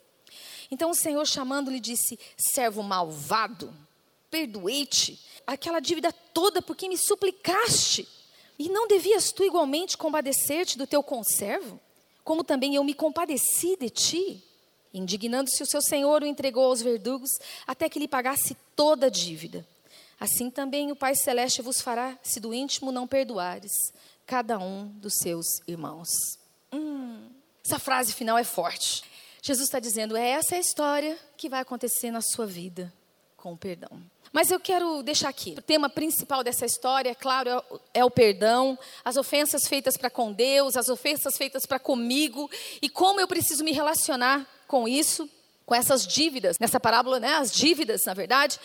[0.73, 3.71] Então o Senhor, chamando-lhe, disse: Servo malvado,
[4.31, 8.07] perdoei-te aquela dívida toda porque me suplicaste.
[8.57, 11.79] E não devias tu igualmente compadecer-te do teu conservo?
[12.23, 14.43] Como também eu me compadeci de ti?
[14.91, 17.29] Indignando-se, o seu senhor o entregou aos verdugos
[17.67, 19.67] até que lhe pagasse toda a dívida.
[20.19, 23.71] Assim também o Pai Celeste vos fará, se do íntimo não perdoares
[24.25, 26.09] cada um dos seus irmãos.
[26.71, 27.27] Hum,
[27.63, 29.12] essa frase final é forte.
[29.45, 32.91] Jesus está dizendo: é essa a história que vai acontecer na sua vida
[33.35, 34.01] com o perdão.
[34.31, 37.63] Mas eu quero deixar aqui, o tema principal dessa história, é claro, é,
[37.99, 42.49] é o perdão, as ofensas feitas para com Deus, as ofensas feitas para comigo,
[42.81, 45.29] e como eu preciso me relacionar com isso,
[45.65, 48.59] com essas dívidas, nessa parábola, né, as dívidas, na verdade.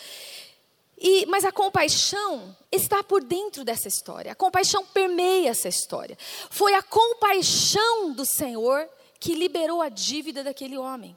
[0.97, 6.17] E, mas a compaixão está por dentro dessa história, a compaixão permeia essa história.
[6.51, 8.89] Foi a compaixão do Senhor
[9.21, 11.17] que liberou a dívida daquele homem.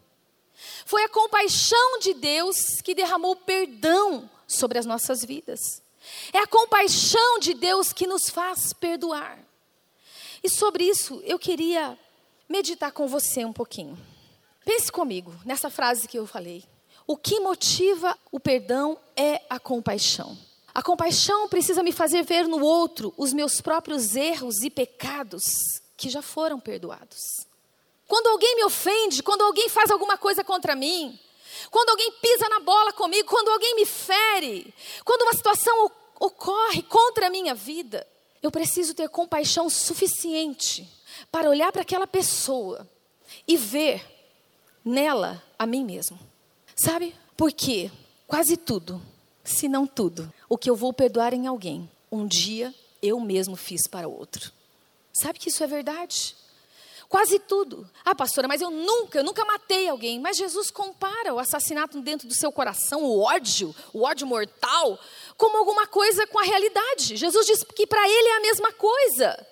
[0.86, 5.82] Foi a compaixão de Deus que derramou perdão sobre as nossas vidas.
[6.34, 9.40] É a compaixão de Deus que nos faz perdoar.
[10.44, 11.98] E sobre isso eu queria
[12.50, 13.98] meditar com você um pouquinho.
[14.66, 16.64] Pense comigo nessa frase que eu falei.
[17.08, 20.38] O que motiva o perdão é a compaixão.
[20.74, 25.44] A compaixão precisa me fazer ver no outro os meus próprios erros e pecados
[25.98, 27.46] que já foram perdoados.
[28.12, 31.18] Quando alguém me ofende, quando alguém faz alguma coisa contra mim,
[31.70, 34.74] quando alguém pisa na bola comigo, quando alguém me fere,
[35.06, 38.06] quando uma situação ocorre contra a minha vida,
[38.44, 40.86] eu preciso ter compaixão suficiente
[41.32, 42.86] para olhar para aquela pessoa
[43.48, 44.06] e ver
[44.84, 46.20] nela a mim mesmo.
[46.76, 47.16] Sabe?
[47.38, 47.90] Porque
[48.28, 49.02] quase tudo,
[49.42, 53.88] se não tudo, o que eu vou perdoar em alguém, um dia eu mesmo fiz
[53.88, 54.52] para outro.
[55.14, 56.41] Sabe que isso é verdade?
[57.12, 57.86] Quase tudo.
[58.06, 60.18] Ah, pastora, mas eu nunca, eu nunca matei alguém.
[60.18, 64.98] Mas Jesus compara o assassinato dentro do seu coração, o ódio, o ódio mortal,
[65.36, 67.18] como alguma coisa com a realidade.
[67.18, 69.46] Jesus diz que para ele é a mesma coisa.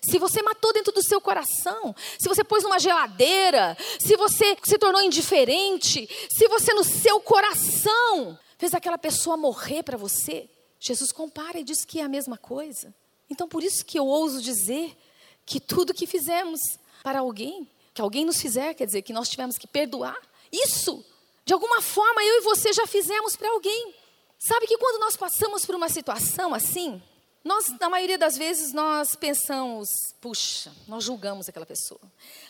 [0.00, 4.78] Se você matou dentro do seu coração, se você pôs numa geladeira, se você se
[4.78, 11.58] tornou indiferente, se você no seu coração fez aquela pessoa morrer para você, Jesus compara
[11.58, 12.94] e diz que é a mesma coisa.
[13.28, 14.96] Então por isso que eu ouso dizer
[15.44, 16.60] que tudo que fizemos
[17.02, 20.16] para alguém, que alguém nos fizer, quer dizer, que nós tivemos que perdoar.
[20.50, 21.04] Isso,
[21.44, 23.94] de alguma forma, eu e você já fizemos para alguém.
[24.38, 27.00] Sabe que quando nós passamos por uma situação assim,
[27.44, 29.88] nós, na maioria das vezes, nós pensamos,
[30.20, 32.00] puxa, nós julgamos aquela pessoa.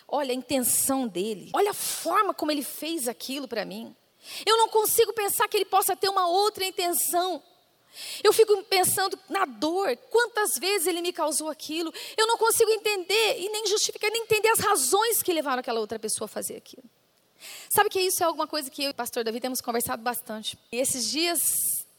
[0.06, 3.94] Olha a intenção dele, olha a forma como ele fez aquilo para mim.
[4.46, 7.42] Eu não consigo pensar que ele possa ter uma outra intenção.
[8.22, 11.92] Eu fico pensando na dor, quantas vezes ele me causou aquilo.
[12.16, 15.98] Eu não consigo entender e nem justificar, nem entender as razões que levaram aquela outra
[15.98, 16.84] pessoa a fazer aquilo.
[17.74, 20.58] Sabe que isso é alguma coisa que eu e o pastor Davi temos conversado bastante.
[20.70, 21.40] E esses dias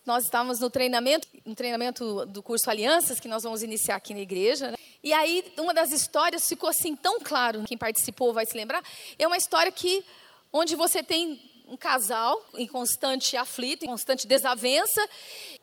[0.06, 4.20] nós estávamos no treinamento, no treinamento do curso Alianças, que nós vamos iniciar aqui na
[4.20, 4.72] igreja.
[4.72, 4.78] Né?
[5.04, 8.84] E aí, uma das histórias ficou assim tão claro, quem participou vai se lembrar,
[9.18, 10.04] é uma história que,
[10.52, 11.40] onde você tem
[11.74, 15.10] um casal em constante aflito, em constante desavença,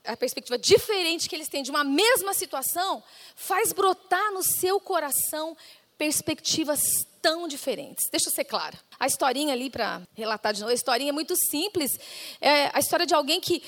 [0.05, 3.03] a perspectiva diferente que eles têm de uma mesma situação
[3.37, 5.57] faz brotar no seu coração
[5.96, 8.09] perspectivas tão diferentes.
[8.11, 8.77] Deixa eu ser clara.
[8.99, 11.92] A historinha ali, para relatar de novo, a historinha é muito simples.
[12.40, 13.62] É a história de alguém que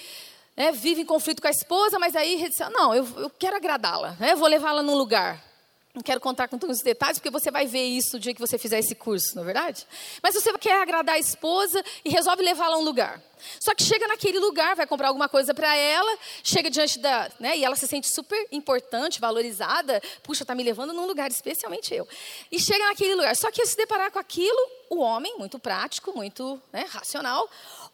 [0.56, 4.16] é, vive em conflito com a esposa, mas aí diz, não, eu, eu quero agradá-la,
[4.18, 4.34] né?
[4.34, 5.51] vou levá-la num lugar.
[5.94, 8.40] Não quero contar com todos os detalhes, porque você vai ver isso no dia que
[8.40, 9.86] você fizer esse curso, não é verdade?
[10.22, 13.20] Mas você quer agradar a esposa e resolve levá-la a um lugar.
[13.60, 17.30] Só que chega naquele lugar, vai comprar alguma coisa para ela, chega diante da.
[17.38, 20.00] Né, e ela se sente super importante, valorizada.
[20.22, 22.08] Puxa, está me levando num lugar, especialmente eu.
[22.50, 23.36] E chega naquele lugar.
[23.36, 27.46] Só que se deparar com aquilo, o homem, muito prático, muito né, racional,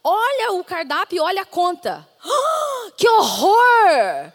[0.04, 2.06] olha o cardápio, olha a conta.
[2.24, 4.32] Oh, que horror!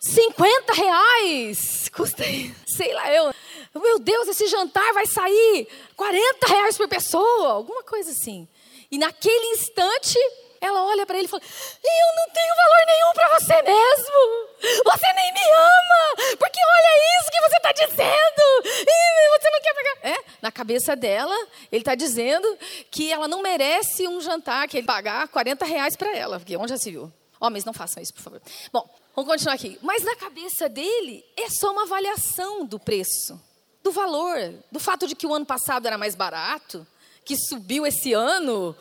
[0.00, 1.88] 50 reais!
[1.90, 2.24] Custa,
[2.66, 3.34] sei lá, eu.
[3.74, 8.48] Meu Deus, esse jantar vai sair 40 reais por pessoa, alguma coisa assim.
[8.90, 10.18] E naquele instante,
[10.58, 14.48] ela olha para ele e fala: Eu não tenho valor nenhum para você mesmo.
[14.84, 16.36] Você nem me ama.
[16.38, 18.86] Porque olha isso que você está dizendo.
[18.86, 19.98] E você não quer pagar.
[20.02, 21.36] É, na cabeça dela,
[21.70, 22.58] ele está dizendo
[22.90, 26.38] que ela não merece um jantar, que ele pagar 40 reais para ela.
[26.38, 27.12] Porque onde já se viu?
[27.38, 28.42] Homens, não façam isso, por favor.
[28.72, 29.78] Bom, vamos continuar aqui.
[29.82, 33.40] Mas na cabeça dele, é só uma avaliação do preço,
[33.82, 36.86] do valor, do fato de que o ano passado era mais barato,
[37.24, 38.76] que subiu esse ano.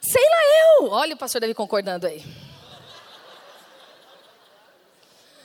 [0.00, 0.90] Sei lá eu.
[0.90, 2.24] Olha o pastor Davi concordando aí.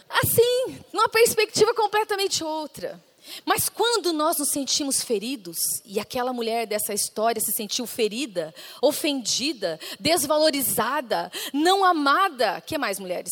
[0.10, 3.02] Assim, numa perspectiva completamente outra.
[3.46, 9.80] Mas quando nós nos sentimos feridos, e aquela mulher dessa história se sentiu ferida, ofendida,
[10.00, 13.32] desvalorizada, não amada, que mais, mulheres?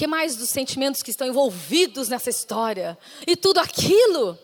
[0.00, 2.96] Que mais dos sentimentos que estão envolvidos nessa história?
[3.26, 4.38] E tudo aquilo,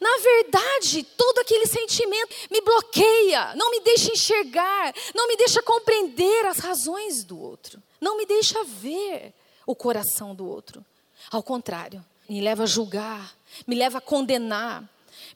[0.00, 6.46] na verdade, todo aquele sentimento me bloqueia, não me deixa enxergar, não me deixa compreender
[6.46, 9.34] as razões do outro, não me deixa ver
[9.66, 10.82] o coração do outro.
[11.30, 14.82] Ao contrário, me leva a julgar, me leva a condenar,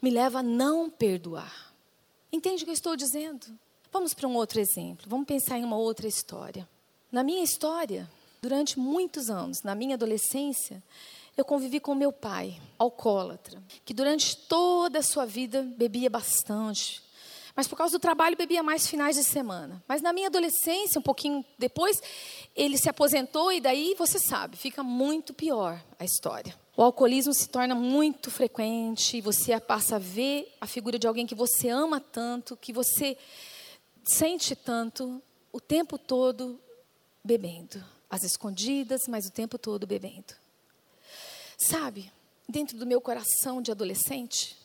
[0.01, 1.75] me leva a não perdoar.
[2.33, 3.47] Entende o que eu estou dizendo?
[3.93, 6.67] Vamos para um outro exemplo, vamos pensar em uma outra história.
[7.13, 8.09] Na minha história,
[8.41, 10.83] durante muitos anos, na minha adolescência,
[11.37, 17.03] eu convivi com meu pai, alcoólatra, que durante toda a sua vida bebia bastante,
[17.55, 19.83] mas por causa do trabalho bebia mais finais de semana.
[19.89, 22.01] Mas na minha adolescência, um pouquinho depois,
[22.55, 26.55] ele se aposentou e daí, você sabe, fica muito pior a história.
[26.77, 31.35] O alcoolismo se torna muito frequente, você passa a ver a figura de alguém que
[31.35, 33.17] você ama tanto, que você
[34.05, 36.61] sente tanto, o tempo todo
[37.25, 37.83] bebendo.
[38.09, 40.35] Às escondidas, mas o tempo todo bebendo.
[41.59, 42.13] Sabe,
[42.49, 44.57] dentro do meu coração de adolescente,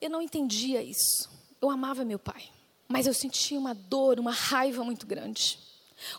[0.00, 1.30] eu não entendia isso.
[1.60, 2.50] Eu amava meu pai,
[2.88, 5.58] mas eu sentia uma dor, uma raiva muito grande.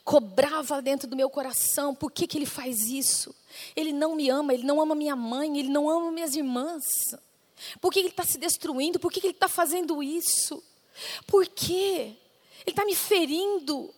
[0.03, 3.35] Cobrava dentro do meu coração, por que, que ele faz isso?
[3.75, 6.83] Ele não me ama, ele não ama minha mãe, ele não ama minhas irmãs.
[7.79, 8.99] Por que ele está se destruindo?
[8.99, 10.63] Por que ele está fazendo isso?
[11.27, 12.15] Por quê?
[12.61, 13.93] Ele está me ferindo,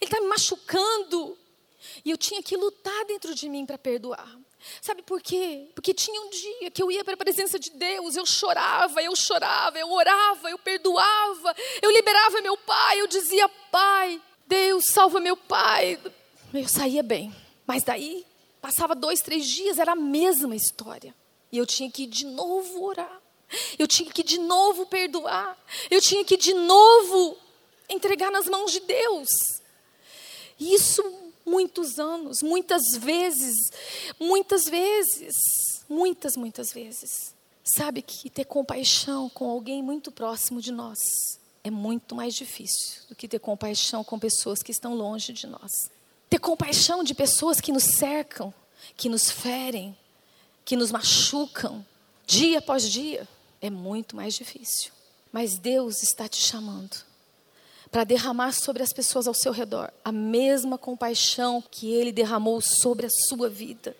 [0.00, 1.36] ele está me machucando.
[2.04, 4.38] E eu tinha que lutar dentro de mim para perdoar.
[4.80, 5.68] Sabe por quê?
[5.74, 9.16] Porque tinha um dia que eu ia para a presença de Deus, eu chorava, eu
[9.16, 15.36] chorava, eu orava, eu perdoava, eu liberava meu pai, eu dizia, Pai, Deus, salva meu
[15.36, 15.98] pai.
[16.52, 17.34] Eu saía bem.
[17.66, 18.26] Mas daí,
[18.60, 21.14] passava dois, três dias, era a mesma história.
[21.52, 23.20] E eu tinha que de novo orar.
[23.78, 25.58] Eu tinha que de novo perdoar.
[25.90, 27.36] Eu tinha que de novo
[27.88, 29.28] entregar nas mãos de Deus.
[30.58, 31.02] Isso
[31.50, 33.56] muitos anos, muitas vezes,
[34.18, 35.34] muitas vezes,
[35.88, 37.34] muitas, muitas vezes.
[37.64, 40.98] Sabe que ter compaixão com alguém muito próximo de nós
[41.62, 45.70] é muito mais difícil do que ter compaixão com pessoas que estão longe de nós.
[46.28, 48.54] Ter compaixão de pessoas que nos cercam,
[48.96, 49.96] que nos ferem,
[50.64, 51.84] que nos machucam
[52.26, 53.28] dia após dia,
[53.60, 54.92] é muito mais difícil.
[55.32, 57.09] Mas Deus está te chamando
[57.90, 63.06] para derramar sobre as pessoas ao seu redor a mesma compaixão que Ele derramou sobre
[63.06, 63.96] a sua vida.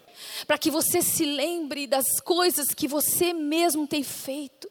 [0.47, 4.71] Para que você se lembre das coisas que você mesmo tem feito.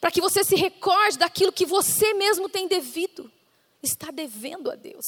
[0.00, 3.30] Para que você se recorde daquilo que você mesmo tem devido,
[3.82, 5.04] está devendo a Deus.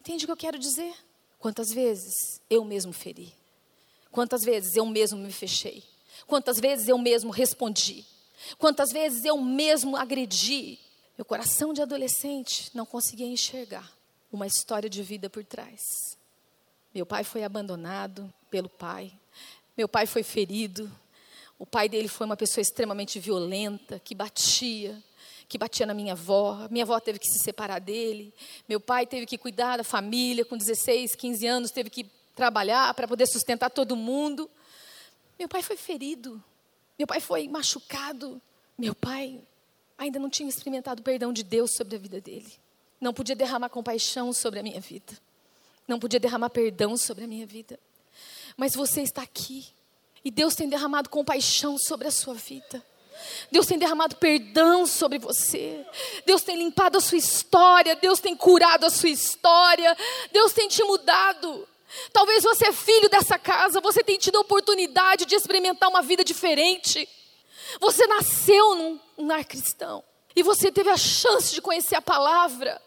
[0.00, 0.94] Entende o que eu quero dizer?
[1.38, 3.34] Quantas vezes eu mesmo feri?
[4.10, 5.82] Quantas vezes eu mesmo me fechei?
[6.26, 8.04] Quantas vezes eu mesmo respondi?
[8.58, 10.78] Quantas vezes eu mesmo agredi?
[11.16, 13.92] Meu coração de adolescente não conseguia enxergar
[14.32, 15.80] uma história de vida por trás.
[16.92, 19.12] Meu pai foi abandonado pelo pai.
[19.76, 20.90] Meu pai foi ferido.
[21.56, 25.00] O pai dele foi uma pessoa extremamente violenta, que batia,
[25.48, 26.66] que batia na minha avó.
[26.68, 28.34] Minha avó teve que se separar dele.
[28.68, 33.06] Meu pai teve que cuidar da família com 16, 15 anos, teve que trabalhar para
[33.06, 34.50] poder sustentar todo mundo.
[35.38, 36.42] Meu pai foi ferido.
[36.98, 38.42] Meu pai foi machucado.
[38.76, 39.40] Meu pai
[40.04, 42.52] ainda não tinha experimentado o perdão de Deus sobre a vida dele.
[43.00, 45.12] Não podia derramar compaixão sobre a minha vida.
[45.86, 47.78] Não podia derramar perdão sobre a minha vida.
[48.56, 49.66] Mas você está aqui.
[50.24, 52.82] E Deus tem derramado compaixão sobre a sua vida.
[53.50, 55.84] Deus tem derramado perdão sobre você.
[56.24, 57.96] Deus tem limpado a sua história.
[57.96, 59.96] Deus tem curado a sua história.
[60.32, 61.68] Deus tem te mudado.
[62.12, 66.24] Talvez você é filho dessa casa, você tem tido a oportunidade de experimentar uma vida
[66.24, 67.08] diferente.
[67.80, 70.02] Você nasceu num, num lar cristão.
[70.36, 72.80] E você teve a chance de conhecer a palavra.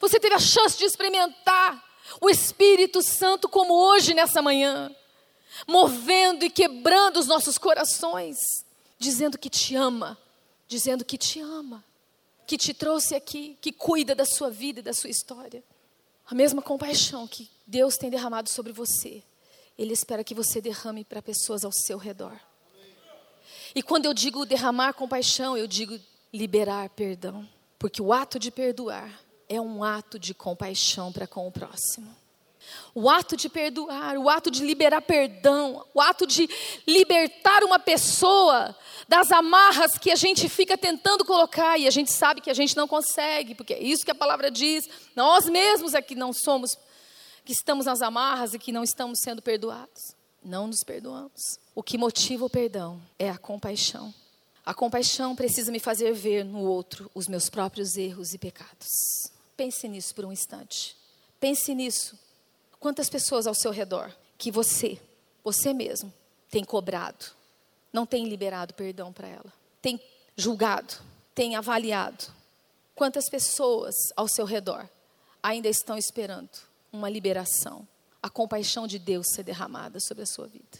[0.00, 1.82] Você teve a chance de experimentar
[2.20, 4.94] o Espírito Santo como hoje nessa manhã,
[5.66, 8.36] movendo e quebrando os nossos corações,
[8.98, 10.18] dizendo que te ama,
[10.68, 11.84] dizendo que te ama,
[12.46, 15.62] que te trouxe aqui, que cuida da sua vida e da sua história.
[16.26, 19.22] A mesma compaixão que Deus tem derramado sobre você,
[19.76, 22.38] Ele espera que você derrame para pessoas ao seu redor.
[23.74, 25.98] E quando eu digo derramar compaixão, eu digo
[26.32, 27.48] liberar perdão.
[27.78, 29.10] Porque o ato de perdoar
[29.48, 32.22] é um ato de compaixão para com o próximo.
[32.94, 36.48] O ato de perdoar, o ato de liberar perdão, o ato de
[36.86, 38.74] libertar uma pessoa
[39.08, 42.76] das amarras que a gente fica tentando colocar e a gente sabe que a gente
[42.76, 44.88] não consegue, porque é isso que a palavra diz.
[45.16, 46.76] Nós mesmos é que não somos,
[47.44, 50.21] que estamos nas amarras e que não estamos sendo perdoados.
[50.44, 51.58] Não nos perdoamos.
[51.74, 54.12] O que motiva o perdão é a compaixão.
[54.64, 58.88] A compaixão precisa me fazer ver no outro os meus próprios erros e pecados.
[59.56, 60.96] Pense nisso por um instante.
[61.40, 62.18] Pense nisso.
[62.78, 65.00] Quantas pessoas ao seu redor que você,
[65.44, 66.12] você mesmo,
[66.50, 67.26] tem cobrado,
[67.92, 70.00] não tem liberado perdão para ela, tem
[70.36, 70.94] julgado,
[71.34, 72.24] tem avaliado.
[72.94, 74.88] Quantas pessoas ao seu redor
[75.42, 76.50] ainda estão esperando
[76.92, 77.86] uma liberação,
[78.22, 80.78] a compaixão de Deus ser derramada sobre a sua vida?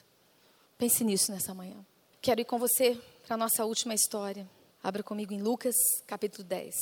[0.79, 1.77] Pense nisso nessa manhã.
[2.21, 4.49] Quero ir com você para a nossa última história.
[4.83, 5.75] Abra comigo em Lucas,
[6.07, 6.75] capítulo 10.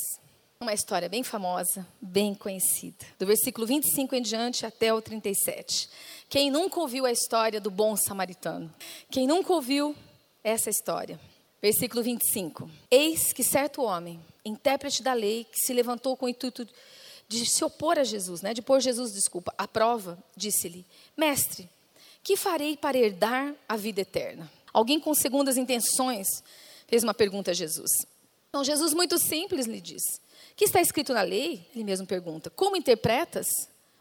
[0.59, 3.03] Uma história bem famosa, bem conhecida.
[3.17, 5.89] Do versículo 25 em diante até o 37.
[6.29, 8.71] Quem nunca ouviu a história do bom samaritano?
[9.09, 9.95] Quem nunca ouviu
[10.43, 11.19] essa história?
[11.59, 12.69] Versículo 25.
[12.91, 16.67] Eis que certo homem, intérprete da lei, que se levantou com o intuito
[17.39, 21.69] de se opor a Jesus, né, de pôr Jesus, desculpa, à prova, disse-lhe: Mestre,
[22.23, 24.51] que farei para herdar a vida eterna?
[24.73, 26.27] Alguém com segundas intenções
[26.87, 27.91] fez uma pergunta a Jesus.
[28.49, 31.65] Então, Jesus, muito simples, lhe O que está escrito na lei?
[31.73, 33.47] Ele mesmo pergunta: Como interpretas?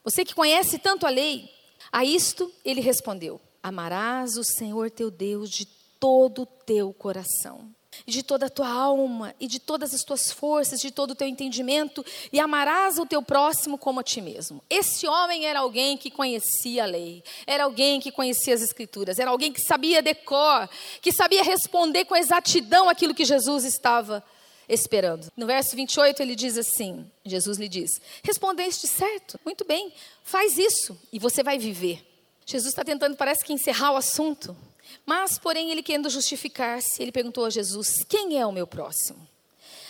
[0.02, 1.48] Você que conhece tanto a lei.
[1.92, 5.66] A isto ele respondeu: Amarás o Senhor teu Deus de
[6.00, 7.72] todo o teu coração,
[8.06, 11.14] e de toda a tua alma, e de todas as tuas forças, de todo o
[11.14, 14.62] teu entendimento, e amarás o teu próximo como a ti mesmo.
[14.70, 19.30] Esse homem era alguém que conhecia a lei, era alguém que conhecia as Escrituras, era
[19.30, 20.68] alguém que sabia decor,
[21.00, 24.22] que sabia responder com exatidão aquilo que Jesus estava
[24.68, 25.30] esperando.
[25.36, 27.90] No verso 28 ele diz assim: Jesus lhe diz:
[28.22, 32.06] Respondeste certo, muito bem, faz isso e você vai viver.
[32.46, 34.56] Jesus está tentando, parece que, encerrar o assunto.
[35.04, 39.26] Mas, porém, ele querendo justificar-se, ele perguntou a Jesus: Quem é o meu próximo?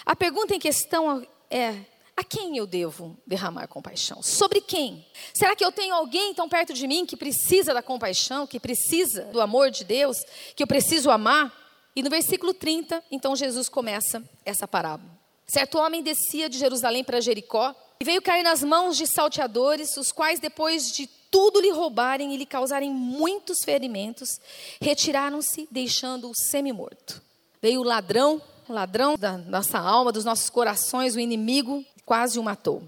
[0.04, 1.84] A pergunta em questão é:
[2.16, 4.22] a quem eu devo derramar compaixão?
[4.22, 5.06] Sobre quem?
[5.32, 9.24] Será que eu tenho alguém tão perto de mim que precisa da compaixão, que precisa
[9.26, 10.18] do amor de Deus,
[10.54, 11.50] que eu preciso amar?
[11.96, 15.10] E no versículo 30, então Jesus começa essa parábola.
[15.46, 20.12] Certo homem descia de Jerusalém para Jericó e veio cair nas mãos de salteadores, os
[20.12, 24.40] quais, depois de tudo lhe roubarem e lhe causarem muitos ferimentos,
[24.80, 27.22] retiraram-se, deixando-o semi-morto.
[27.62, 32.42] Veio o ladrão, o ladrão da nossa alma, dos nossos corações, o inimigo, quase o
[32.42, 32.82] matou.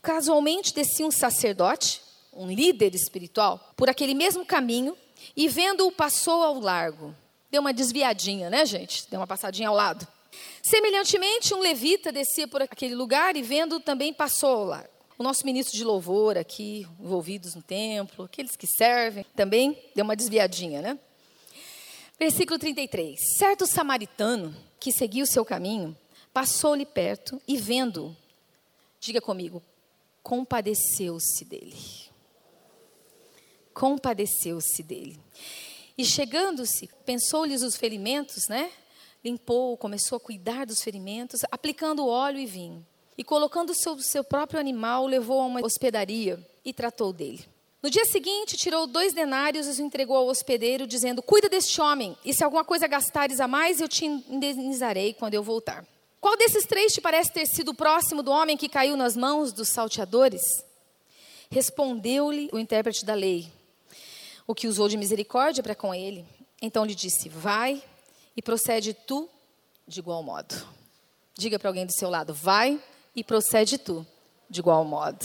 [0.00, 2.00] Casualmente descia um sacerdote,
[2.32, 4.96] um líder espiritual, por aquele mesmo caminho
[5.36, 7.14] e vendo-o passou ao largo.
[7.50, 9.08] Deu uma desviadinha, né, gente?
[9.08, 10.06] Deu uma passadinha ao lado.
[10.62, 15.46] Semelhantemente, um levita descia por aquele lugar e vendo também passou ao largo o nosso
[15.46, 20.98] ministro de louvor aqui, envolvidos no templo, aqueles que servem, também deu uma desviadinha, né?
[22.18, 23.18] Versículo 33.
[23.38, 25.96] Certo samaritano que seguia o seu caminho,
[26.32, 28.14] passou-lhe perto e vendo,
[29.00, 29.62] diga comigo,
[30.22, 31.76] compadeceu-se dele.
[33.72, 35.18] Compadeceu-se dele.
[35.96, 38.70] E chegando-se, pensou-lhes os ferimentos, né?
[39.24, 42.84] Limpou, começou a cuidar dos ferimentos, aplicando óleo e vinho.
[43.16, 47.44] E colocando o seu, próprio animal, levou a uma hospedaria e tratou dele.
[47.82, 52.16] No dia seguinte, tirou dois denários e os entregou ao hospedeiro, dizendo: Cuida deste homem,
[52.24, 55.86] e se alguma coisa gastares a mais, eu te indenizarei quando eu voltar.
[56.20, 59.68] Qual desses três te parece ter sido próximo do homem que caiu nas mãos dos
[59.68, 60.40] salteadores?
[61.50, 63.52] Respondeu-lhe o intérprete da lei,
[64.46, 66.24] o que usou de misericórdia para com ele.
[66.62, 67.82] Então lhe disse: Vai
[68.34, 69.28] e procede tu
[69.86, 70.54] de igual modo.
[71.36, 72.80] Diga para alguém do seu lado: Vai
[73.14, 74.06] e procede tu
[74.48, 75.24] de igual modo.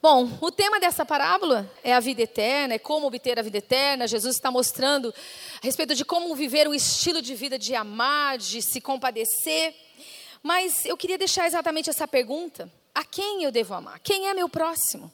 [0.00, 4.08] Bom, o tema dessa parábola é a vida eterna, é como obter a vida eterna.
[4.08, 5.14] Jesus está mostrando
[5.62, 9.72] a respeito de como viver um estilo de vida de amar, de se compadecer.
[10.42, 14.00] Mas eu queria deixar exatamente essa pergunta: a quem eu devo amar?
[14.00, 15.12] Quem é meu próximo?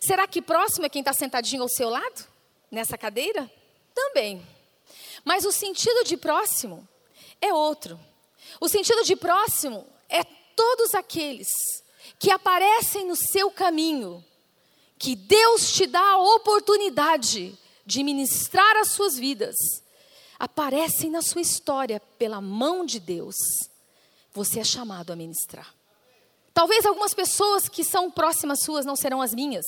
[0.00, 2.24] Será que próximo é quem está sentadinho ao seu lado,
[2.70, 3.50] nessa cadeira?
[3.92, 4.40] Também.
[5.24, 6.88] Mas o sentido de próximo
[7.40, 7.98] é outro.
[8.60, 10.22] O sentido de próximo é
[10.58, 11.46] todos aqueles
[12.18, 14.24] que aparecem no seu caminho,
[14.98, 17.56] que Deus te dá a oportunidade
[17.86, 19.54] de ministrar as suas vidas,
[20.36, 23.36] aparecem na sua história pela mão de Deus,
[24.32, 25.72] você é chamado a ministrar.
[26.52, 29.64] Talvez algumas pessoas que são próximas suas não serão as minhas,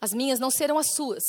[0.00, 1.22] as minhas não serão as suas,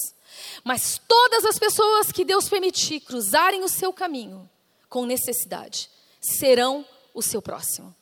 [0.63, 4.49] mas todas as pessoas que Deus permitir cruzarem o seu caminho
[4.89, 5.87] com necessidade
[6.19, 6.83] serão
[7.13, 7.95] o seu próximo.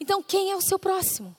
[0.00, 1.36] Então, quem é o seu próximo?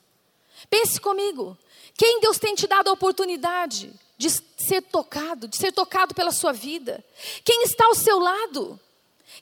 [0.70, 1.57] Pense comigo.
[1.97, 6.53] Quem Deus tem te dado a oportunidade de ser tocado, de ser tocado pela sua
[6.53, 7.03] vida?
[7.43, 8.80] Quem está ao seu lado?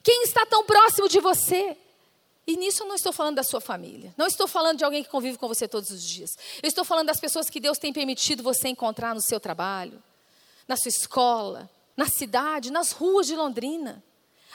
[0.02, 1.76] Quem está tão próximo de você?
[2.46, 4.14] E nisso eu não estou falando da sua família.
[4.16, 6.30] Não estou falando de alguém que convive com você todos os dias.
[6.62, 10.02] Eu estou falando das pessoas que Deus tem permitido você encontrar no seu trabalho,
[10.66, 14.02] na sua escola, na cidade, nas ruas de Londrina.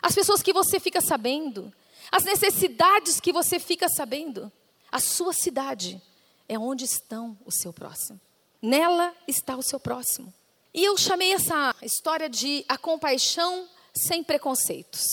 [0.02, 1.72] As pessoas que você fica sabendo,
[2.12, 4.52] as necessidades que você fica sabendo.
[4.96, 6.02] A sua cidade
[6.48, 8.18] é onde estão o seu próximo.
[8.62, 10.34] Nela está o seu próximo.
[10.74, 15.04] E eu chamei essa história de a compaixão sem preconceitos.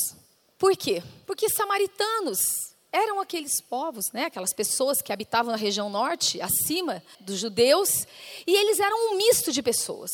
[0.56, 1.02] Por quê?
[1.26, 2.38] Porque samaritanos
[2.92, 8.06] eram aqueles povos, né, aquelas pessoas que habitavam na região norte, acima dos judeus,
[8.46, 10.12] e eles eram um misto de pessoas.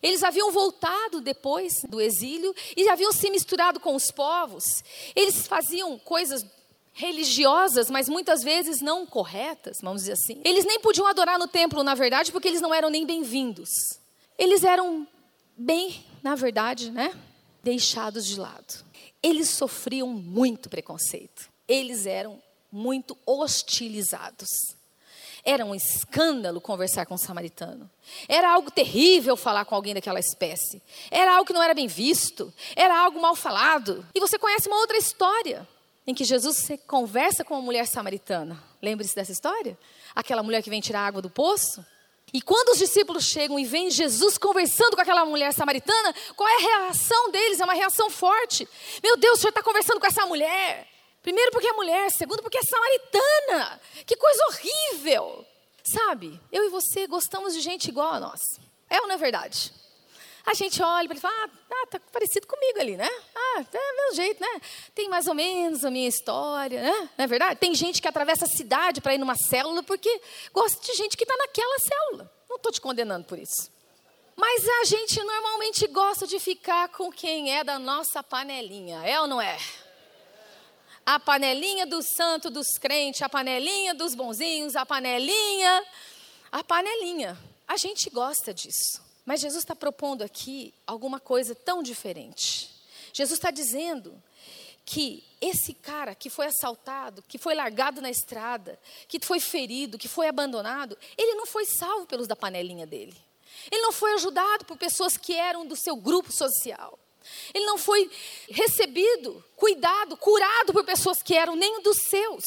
[0.00, 4.62] Eles haviam voltado depois do exílio e haviam se misturado com os povos.
[5.16, 6.46] Eles faziam coisas
[6.92, 10.40] religiosas, mas muitas vezes não corretas, vamos dizer assim.
[10.44, 13.70] Eles nem podiam adorar no templo, na verdade, porque eles não eram nem bem-vindos.
[14.38, 15.06] Eles eram
[15.56, 17.14] bem, na verdade, né,
[17.62, 18.84] deixados de lado.
[19.22, 21.48] Eles sofriam muito preconceito.
[21.66, 24.48] Eles eram muito hostilizados.
[25.44, 27.90] Era um escândalo conversar com um samaritano.
[28.28, 30.80] Era algo terrível falar com alguém daquela espécie.
[31.10, 32.52] Era algo que não era bem visto.
[32.76, 34.06] Era algo mal falado.
[34.14, 35.66] E você conhece uma outra história
[36.06, 38.62] em que Jesus conversa com uma mulher samaritana.
[38.82, 39.78] Lembre-se dessa história?
[40.14, 41.84] Aquela mulher que vem tirar água do poço.
[42.32, 46.56] E quando os discípulos chegam e veem Jesus conversando com aquela mulher samaritana, qual é
[46.56, 47.60] a reação deles?
[47.60, 48.66] É uma reação forte.
[49.02, 50.88] Meu Deus, o senhor está conversando com essa mulher.
[51.22, 53.80] Primeiro porque é mulher, segundo porque é samaritana.
[54.06, 55.46] Que coisa horrível.
[55.84, 58.40] Sabe, eu e você gostamos de gente igual a nós.
[58.88, 59.72] É ou não é verdade?
[60.44, 63.08] A gente olha para ele e fala, ah, ah, tá parecido comigo ali, né?
[63.34, 64.60] Ah, é meu jeito, né?
[64.94, 67.10] Tem mais ou menos a minha história, né?
[67.16, 67.60] Não é verdade?
[67.60, 70.20] Tem gente que atravessa a cidade para ir numa célula porque
[70.52, 72.32] gosta de gente que está naquela célula.
[72.48, 73.70] Não estou te condenando por isso.
[74.36, 79.26] Mas a gente normalmente gosta de ficar com quem é da nossa panelinha, é ou
[79.26, 79.58] não é?
[81.04, 85.84] A panelinha do santo dos crentes, a panelinha dos bonzinhos, a panelinha.
[86.50, 87.36] A panelinha.
[87.66, 89.01] A gente gosta disso.
[89.24, 92.70] Mas Jesus está propondo aqui alguma coisa tão diferente.
[93.12, 94.20] Jesus está dizendo
[94.84, 100.08] que esse cara que foi assaltado, que foi largado na estrada, que foi ferido, que
[100.08, 103.16] foi abandonado, ele não foi salvo pelos da panelinha dele.
[103.70, 106.98] Ele não foi ajudado por pessoas que eram do seu grupo social.
[107.54, 108.10] Ele não foi
[108.50, 112.44] recebido, cuidado, curado por pessoas que eram nem dos seus.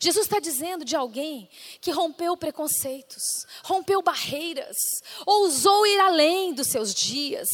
[0.00, 1.48] Jesus está dizendo de alguém
[1.80, 3.22] que rompeu preconceitos,
[3.64, 4.76] rompeu barreiras,
[5.24, 7.48] ousou ir além dos seus dias,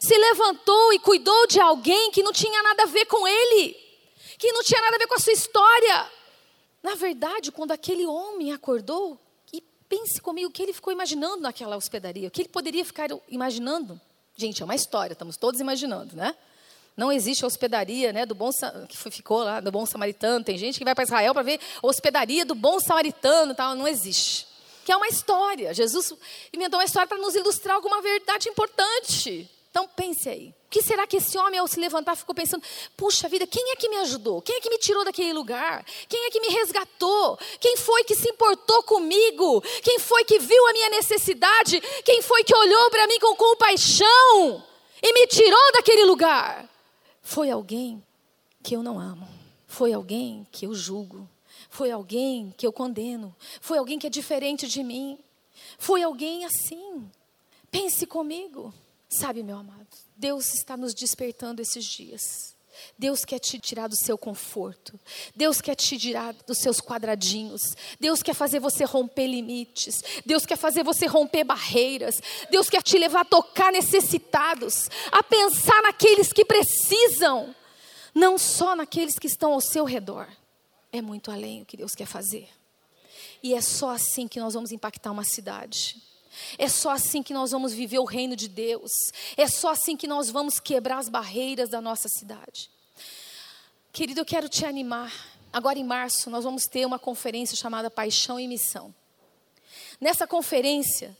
[0.00, 3.76] se levantou e cuidou de alguém que não tinha nada a ver com ele,
[4.38, 6.10] que não tinha nada a ver com a sua história.
[6.82, 9.18] Na verdade, quando aquele homem acordou,
[9.52, 13.08] e pense comigo o que ele ficou imaginando naquela hospedaria, o que ele poderia ficar
[13.28, 14.00] imaginando.
[14.36, 16.36] Gente, é uma história, estamos todos imaginando, né?
[16.96, 18.48] Não existe hospedaria né, do bom
[18.88, 20.42] que ficou lá, do bom samaritano.
[20.42, 23.74] Tem gente que vai para Israel para ver hospedaria do bom samaritano, tal.
[23.74, 24.46] não existe.
[24.82, 25.74] Que é uma história.
[25.74, 26.14] Jesus
[26.52, 29.50] inventou uma história para nos ilustrar alguma verdade importante.
[29.70, 30.54] Então pense aí.
[30.66, 32.62] O que será que esse homem, ao se levantar, ficou pensando:
[32.96, 34.40] puxa vida, quem é que me ajudou?
[34.40, 35.84] Quem é que me tirou daquele lugar?
[36.08, 37.38] Quem é que me resgatou?
[37.60, 39.60] Quem foi que se importou comigo?
[39.82, 41.78] Quem foi que viu a minha necessidade?
[42.04, 44.64] Quem foi que olhou para mim com compaixão
[45.02, 46.75] e me tirou daquele lugar?
[47.26, 48.00] Foi alguém
[48.62, 49.26] que eu não amo.
[49.66, 51.28] Foi alguém que eu julgo.
[51.68, 53.34] Foi alguém que eu condeno.
[53.60, 55.18] Foi alguém que é diferente de mim.
[55.76, 57.10] Foi alguém assim.
[57.68, 58.72] Pense comigo.
[59.08, 62.55] Sabe, meu amado, Deus está nos despertando esses dias.
[62.98, 64.98] Deus quer te tirar do seu conforto.
[65.34, 67.62] Deus quer te tirar dos seus quadradinhos.
[68.00, 70.02] Deus quer fazer você romper limites.
[70.24, 72.14] Deus quer fazer você romper barreiras.
[72.50, 77.54] Deus quer te levar a tocar necessitados, a pensar naqueles que precisam,
[78.14, 80.28] não só naqueles que estão ao seu redor.
[80.92, 82.48] É muito além o que Deus quer fazer.
[83.42, 86.02] E é só assim que nós vamos impactar uma cidade.
[86.58, 88.90] É só assim que nós vamos viver o reino de Deus.
[89.36, 92.70] É só assim que nós vamos quebrar as barreiras da nossa cidade.
[93.92, 95.12] Querido, eu quero te animar.
[95.52, 98.94] Agora em março nós vamos ter uma conferência chamada Paixão e Missão.
[100.00, 101.16] Nessa conferência,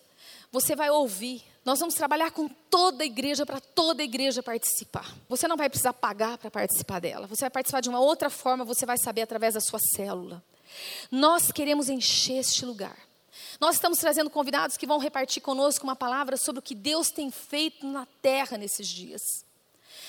[0.52, 1.42] você vai ouvir.
[1.64, 5.14] Nós vamos trabalhar com toda a igreja para toda a igreja participar.
[5.28, 7.26] Você não vai precisar pagar para participar dela.
[7.26, 10.44] Você vai participar de uma outra forma, você vai saber através da sua célula.
[11.10, 12.96] Nós queremos encher este lugar.
[13.60, 17.30] Nós estamos trazendo convidados que vão repartir conosco uma palavra sobre o que Deus tem
[17.30, 19.45] feito na terra nesses dias.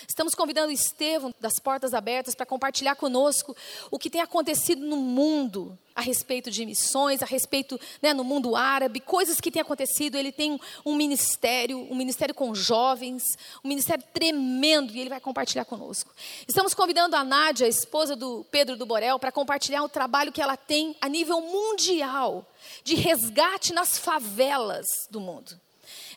[0.07, 3.55] Estamos convidando Estevão das Portas Abertas para compartilhar conosco
[3.91, 8.55] o que tem acontecido no mundo a respeito de missões, a respeito né, no mundo
[8.55, 10.15] árabe, coisas que têm acontecido.
[10.15, 13.21] Ele tem um ministério, um ministério com jovens,
[13.61, 16.09] um ministério tremendo e ele vai compartilhar conosco.
[16.47, 20.41] Estamos convidando a Nádia, a esposa do Pedro do Borel, para compartilhar o trabalho que
[20.41, 22.49] ela tem a nível mundial
[22.81, 25.66] de resgate nas favelas do mundo.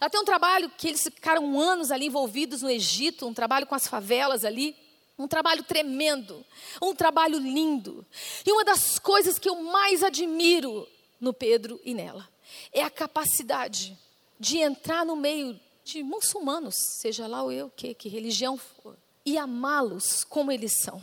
[0.01, 3.75] Ela tem um trabalho que eles ficaram anos ali envolvidos no Egito, um trabalho com
[3.75, 4.75] as favelas ali.
[5.19, 6.43] Um trabalho tremendo,
[6.81, 8.07] um trabalho lindo.
[8.47, 10.89] E uma das coisas que eu mais admiro
[11.21, 12.27] no Pedro e nela
[12.73, 13.99] é a capacidade
[14.39, 19.37] de entrar no meio de muçulmanos, seja lá o eu que, que religião for, e
[19.37, 21.03] amá-los como eles são.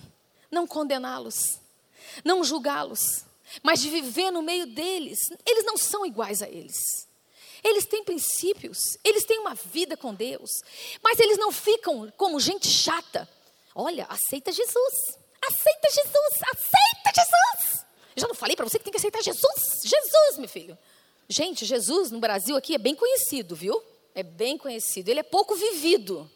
[0.49, 1.59] Não condená-los,
[2.23, 3.25] não julgá-los,
[3.61, 5.19] mas de viver no meio deles.
[5.45, 7.06] Eles não são iguais a eles.
[7.63, 10.49] Eles têm princípios, eles têm uma vida com Deus,
[11.01, 13.27] mas eles não ficam como gente chata.
[13.73, 14.93] Olha, aceita Jesus,
[15.41, 17.85] aceita Jesus, aceita Jesus.
[18.15, 19.81] Eu já não falei para você que tem que aceitar Jesus?
[19.83, 20.77] Jesus, meu filho.
[21.29, 23.83] Gente, Jesus no Brasil aqui é bem conhecido, viu?
[24.15, 25.09] É bem conhecido.
[25.09, 26.29] Ele é pouco vivido,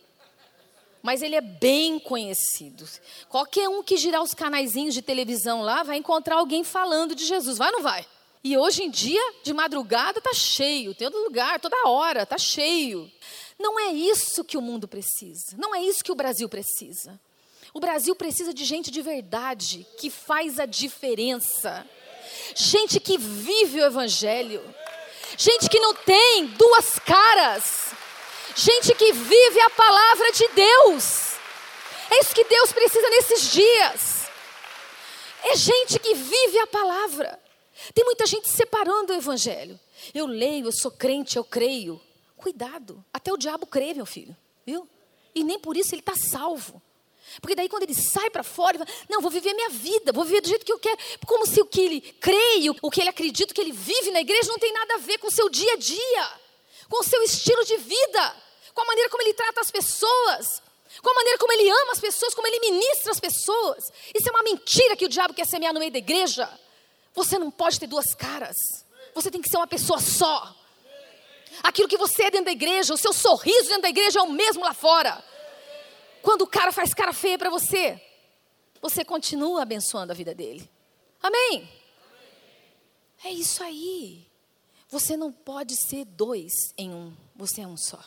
[1.01, 2.88] mas ele é bem conhecido.
[3.30, 7.57] Qualquer um que girar os canaizinhos de televisão lá vai encontrar alguém falando de Jesus.
[7.57, 8.05] Vai ou não vai?
[8.44, 13.12] E hoje em dia, de madrugada, está cheio, tem todo lugar, toda hora, está cheio.
[13.60, 17.20] Não é isso que o mundo precisa, não é isso que o Brasil precisa.
[17.74, 21.88] O Brasil precisa de gente de verdade, que faz a diferença.
[22.54, 24.62] Gente que vive o Evangelho.
[25.38, 27.92] Gente que não tem duas caras.
[28.56, 31.32] Gente que vive a palavra de Deus.
[32.10, 34.26] É isso que Deus precisa nesses dias.
[35.44, 37.41] É gente que vive a palavra.
[37.94, 39.80] Tem muita gente separando o evangelho.
[40.14, 42.02] Eu leio, eu sou crente, eu creio.
[42.38, 44.88] Cuidado, até o diabo crê, meu filho, viu?
[45.34, 46.82] E nem por isso ele está salvo.
[47.40, 50.26] Porque daí quando ele sai para fora, ele fala, não, vou viver minha vida, vou
[50.26, 50.98] viver do jeito que eu quero.
[51.26, 54.22] Como se o que ele creio, o que ele acredita, o que ele vive na
[54.22, 56.32] igreja não tem nada a ver com o seu dia a dia,
[56.90, 58.36] com o seu estilo de vida,
[58.74, 60.62] com a maneira como ele trata as pessoas,
[61.02, 63.92] com a maneira como ele ama as pessoas, como ele ministra as pessoas.
[64.14, 66.50] Isso é uma mentira que o diabo quer semear no meio da igreja.
[67.14, 68.55] Você não pode ter duas caras.
[69.14, 70.55] Você tem que ser uma pessoa só.
[71.64, 74.32] Aquilo que você é dentro da igreja, o seu sorriso dentro da igreja é o
[74.32, 75.24] mesmo lá fora.
[76.22, 78.01] Quando o cara faz cara feia para você,
[78.82, 80.70] você continua abençoando a vida dele.
[81.22, 81.70] Amém?
[83.24, 84.28] É isso aí.
[84.89, 88.03] Você não pode ser dois em um, você é um só.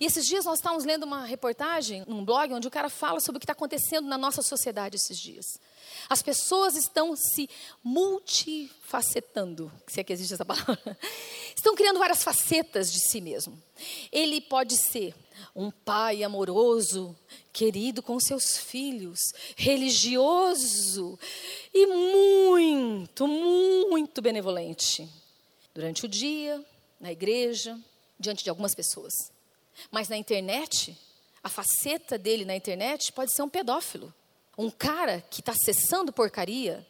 [0.00, 3.36] E esses dias nós estávamos lendo uma reportagem num blog onde o cara fala sobre
[3.36, 5.46] o que está acontecendo na nossa sociedade esses dias.
[6.08, 7.48] As pessoas estão se
[7.82, 10.98] multifacetando, se é que existe essa palavra.
[11.56, 13.60] Estão criando várias facetas de si mesmo.
[14.12, 15.14] Ele pode ser
[15.54, 17.16] um pai amoroso,
[17.52, 19.18] querido com seus filhos,
[19.56, 21.18] religioso
[21.72, 25.08] e muito, muito benevolente.
[25.74, 26.64] Durante o dia,
[27.00, 27.78] na igreja,
[28.18, 29.33] diante de algumas pessoas.
[29.90, 30.96] Mas na internet,
[31.42, 34.12] a faceta dele na internet pode ser um pedófilo.
[34.56, 36.86] Um cara que está acessando porcaria,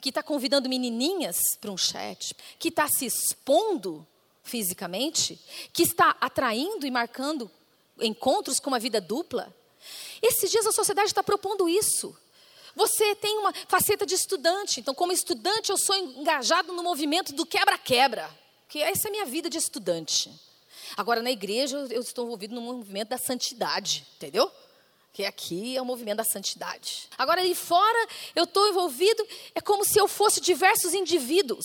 [0.00, 4.06] que está convidando menininhas para um chat, que está se expondo
[4.42, 5.38] fisicamente,
[5.72, 7.50] que está atraindo e marcando
[8.00, 9.54] encontros com uma vida dupla.
[10.22, 12.16] Esses dias a sociedade está propondo isso.
[12.74, 17.46] Você tem uma faceta de estudante, então, como estudante, eu sou engajado no movimento do
[17.46, 18.28] quebra-quebra,
[18.68, 20.30] que essa é a minha vida de estudante.
[20.96, 24.50] Agora, na igreja, eu estou envolvido no movimento da santidade, entendeu?
[25.12, 27.08] Que aqui é o movimento da santidade.
[27.16, 31.64] Agora, ali fora, eu estou envolvido, é como se eu fosse diversos indivíduos.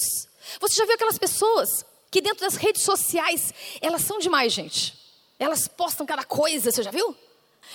[0.59, 4.93] Você já viu aquelas pessoas que dentro das redes sociais, elas são demais, gente.
[5.39, 7.15] Elas postam cada coisa, você já viu?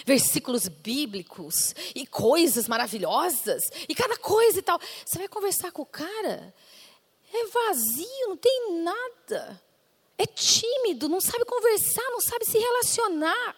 [0.04, 4.78] Versículos bíblicos e coisas maravilhosas e cada coisa e tal.
[5.04, 6.54] Você vai conversar com o cara,
[7.32, 9.65] é vazio, não tem nada
[10.18, 13.56] é tímido, não sabe conversar, não sabe se relacionar.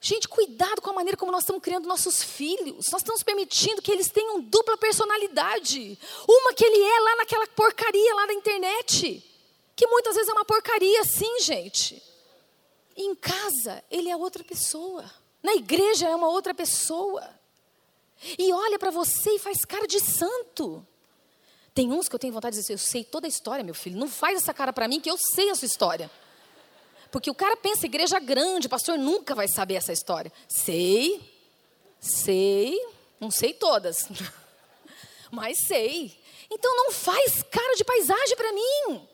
[0.00, 2.90] Gente, cuidado com a maneira como nós estamos criando nossos filhos.
[2.92, 5.98] Nós estamos permitindo que eles tenham dupla personalidade.
[6.28, 9.24] Uma que ele é lá naquela porcaria lá da internet.
[9.74, 12.02] Que muitas vezes é uma porcaria, sim, gente.
[12.94, 15.10] Em casa, ele é outra pessoa.
[15.42, 17.26] Na igreja, é uma outra pessoa.
[18.38, 20.86] E olha para você e faz cara de santo.
[21.74, 23.98] Tem uns que eu tenho vontade de dizer, eu sei toda a história, meu filho.
[23.98, 26.10] Não faz essa cara para mim que eu sei a sua história.
[27.10, 30.32] Porque o cara pensa, igreja grande, pastor nunca vai saber essa história.
[30.48, 31.20] Sei,
[32.00, 32.78] sei,
[33.20, 34.08] não sei todas,
[35.30, 36.16] mas sei.
[36.50, 39.08] Então não faz cara de paisagem para mim.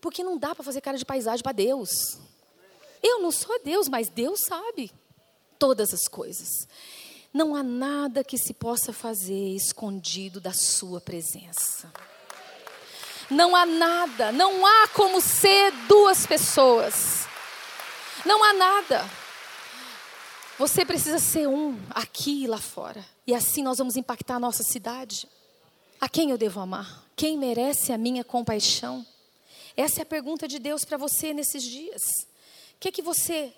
[0.00, 1.90] Porque não dá para fazer cara de paisagem para Deus.
[3.02, 4.92] Eu não sou Deus, mas Deus sabe
[5.58, 6.48] todas as coisas.
[7.32, 11.92] Não há nada que se possa fazer escondido da Sua presença.
[13.30, 17.26] Não há nada, não há como ser duas pessoas.
[18.24, 19.08] Não há nada.
[20.58, 23.04] Você precisa ser um aqui e lá fora.
[23.26, 25.28] E assim nós vamos impactar a nossa cidade.
[26.00, 27.04] A quem eu devo amar?
[27.14, 29.06] Quem merece a minha compaixão?
[29.76, 32.02] Essa é a pergunta de Deus para você nesses dias.
[32.74, 33.52] O que é que você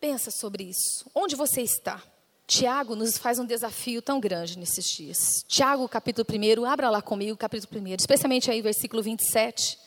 [0.00, 1.08] pensa sobre isso?
[1.14, 2.02] Onde você está?
[2.46, 5.44] Tiago nos faz um desafio tão grande nesses dias.
[5.48, 9.78] Tiago, capítulo 1, abra lá comigo, capítulo 1, especialmente aí, versículo 27.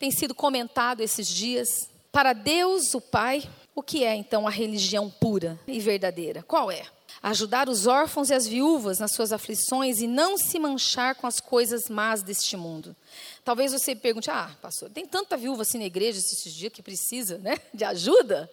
[0.00, 1.68] Tem sido comentado esses dias.
[2.10, 6.42] Para Deus, o Pai, o que é então a religião pura e verdadeira?
[6.42, 6.82] Qual é?
[7.22, 11.38] Ajudar os órfãos e as viúvas nas suas aflições e não se manchar com as
[11.38, 12.96] coisas más deste mundo.
[13.44, 17.38] Talvez você pergunte: ah, pastor, tem tanta viúva assim na igreja esses dias que precisa
[17.38, 18.50] né, de ajuda?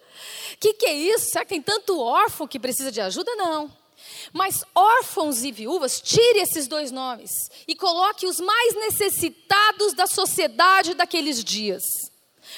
[0.54, 1.30] O que, que é isso?
[1.30, 3.34] Será que tem tanto órfão que precisa de ajuda?
[3.34, 3.70] Não.
[4.32, 7.30] Mas órfãos e viúvas, tire esses dois nomes
[7.66, 12.09] e coloque os mais necessitados da sociedade daqueles dias.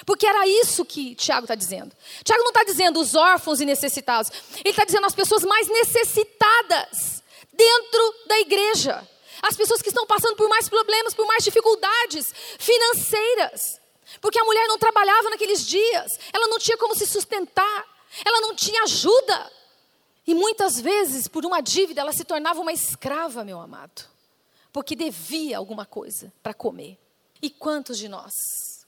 [0.05, 1.95] Porque era isso que Tiago está dizendo.
[2.25, 7.23] Tiago não está dizendo os órfãos e necessitados, ele está dizendo as pessoas mais necessitadas
[7.53, 9.07] dentro da igreja
[9.43, 13.81] as pessoas que estão passando por mais problemas, por mais dificuldades financeiras.
[14.21, 17.85] Porque a mulher não trabalhava naqueles dias, ela não tinha como se sustentar,
[18.25, 19.53] ela não tinha ajuda.
[20.25, 24.05] E muitas vezes, por uma dívida, ela se tornava uma escrava, meu amado,
[24.73, 26.97] porque devia alguma coisa para comer.
[27.41, 28.33] E quantos de nós,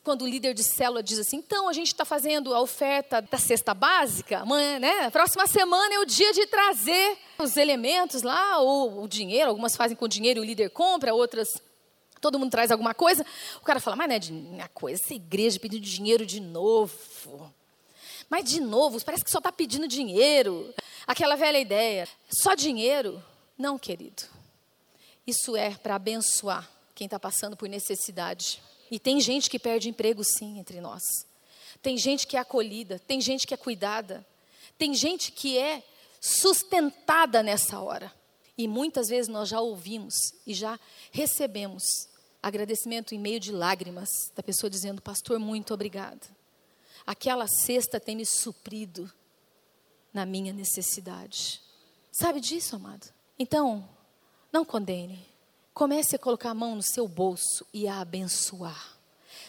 [0.05, 3.39] quando o líder de célula diz assim: então a gente está fazendo a oferta da
[3.39, 5.11] cesta básica, amanhã, né?
[5.11, 9.97] Próxima semana é o dia de trazer os elementos lá, ou o dinheiro, algumas fazem
[9.97, 11.49] com dinheiro e o líder compra, outras
[12.21, 13.25] todo mundo traz alguma coisa.
[13.61, 17.53] O cara fala, mas não é de minha coisa, essa igreja pedindo dinheiro de novo.
[18.31, 20.75] Mas de novo, parece que só está pedindo dinheiro.
[21.07, 23.23] Aquela velha ideia, só dinheiro?
[23.59, 24.23] Não, querido.
[25.27, 28.63] Isso é para abençoar quem está passando por necessidade.
[28.95, 31.03] E tem gente que perde emprego, sim, entre nós.
[31.83, 34.25] Tem gente que é acolhida, tem gente que é cuidada,
[34.79, 35.83] tem gente que é
[36.21, 38.15] sustentada nessa hora.
[38.57, 40.15] E muitas vezes nós já ouvimos
[40.47, 40.79] e já
[41.11, 41.83] recebemos
[42.41, 46.25] agradecimento em meio de lágrimas da pessoa dizendo: Pastor, muito obrigada.
[47.05, 49.13] Aquela cesta tem me suprido
[50.13, 51.61] na minha necessidade.
[52.13, 53.13] Sabe disso, amado?
[53.37, 53.89] Então,
[54.53, 55.34] não condene.
[55.75, 58.97] Comece a colocar a mão no seu bolso e a abençoar.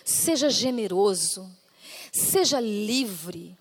[0.04, 1.48] Seja generoso,
[2.12, 3.56] seja livre,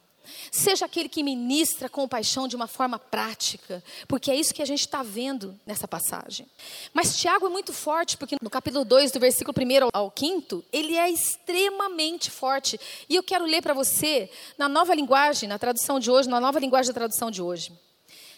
[0.51, 4.67] seja aquele que ministra com paixão de uma forma prática, porque é isso que a
[4.67, 6.47] gente está vendo nessa passagem.
[6.95, 10.97] Mas Tiago é muito forte, porque no capítulo 2, do versículo 1 ao 5, ele
[10.97, 12.81] é extremamente forte.
[13.11, 16.59] E eu quero ler para você, na nova linguagem, na tradução de hoje, na nova
[16.59, 17.73] linguagem da tradução de hoje.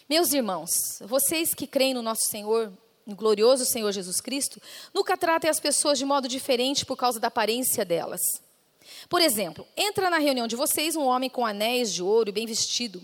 [0.09, 0.69] Meus irmãos,
[1.01, 2.73] vocês que creem no nosso Senhor,
[3.07, 4.61] no glorioso Senhor Jesus Cristo,
[4.93, 8.21] nunca tratem as pessoas de modo diferente por causa da aparência delas.
[9.09, 12.45] Por exemplo, entra na reunião de vocês um homem com anéis de ouro e bem
[12.45, 13.01] vestido,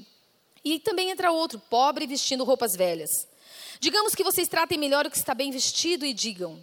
[0.64, 3.10] e também entra outro, pobre, vestindo roupas velhas.
[3.80, 6.60] Digamos que vocês tratem melhor o que está bem vestido e digam: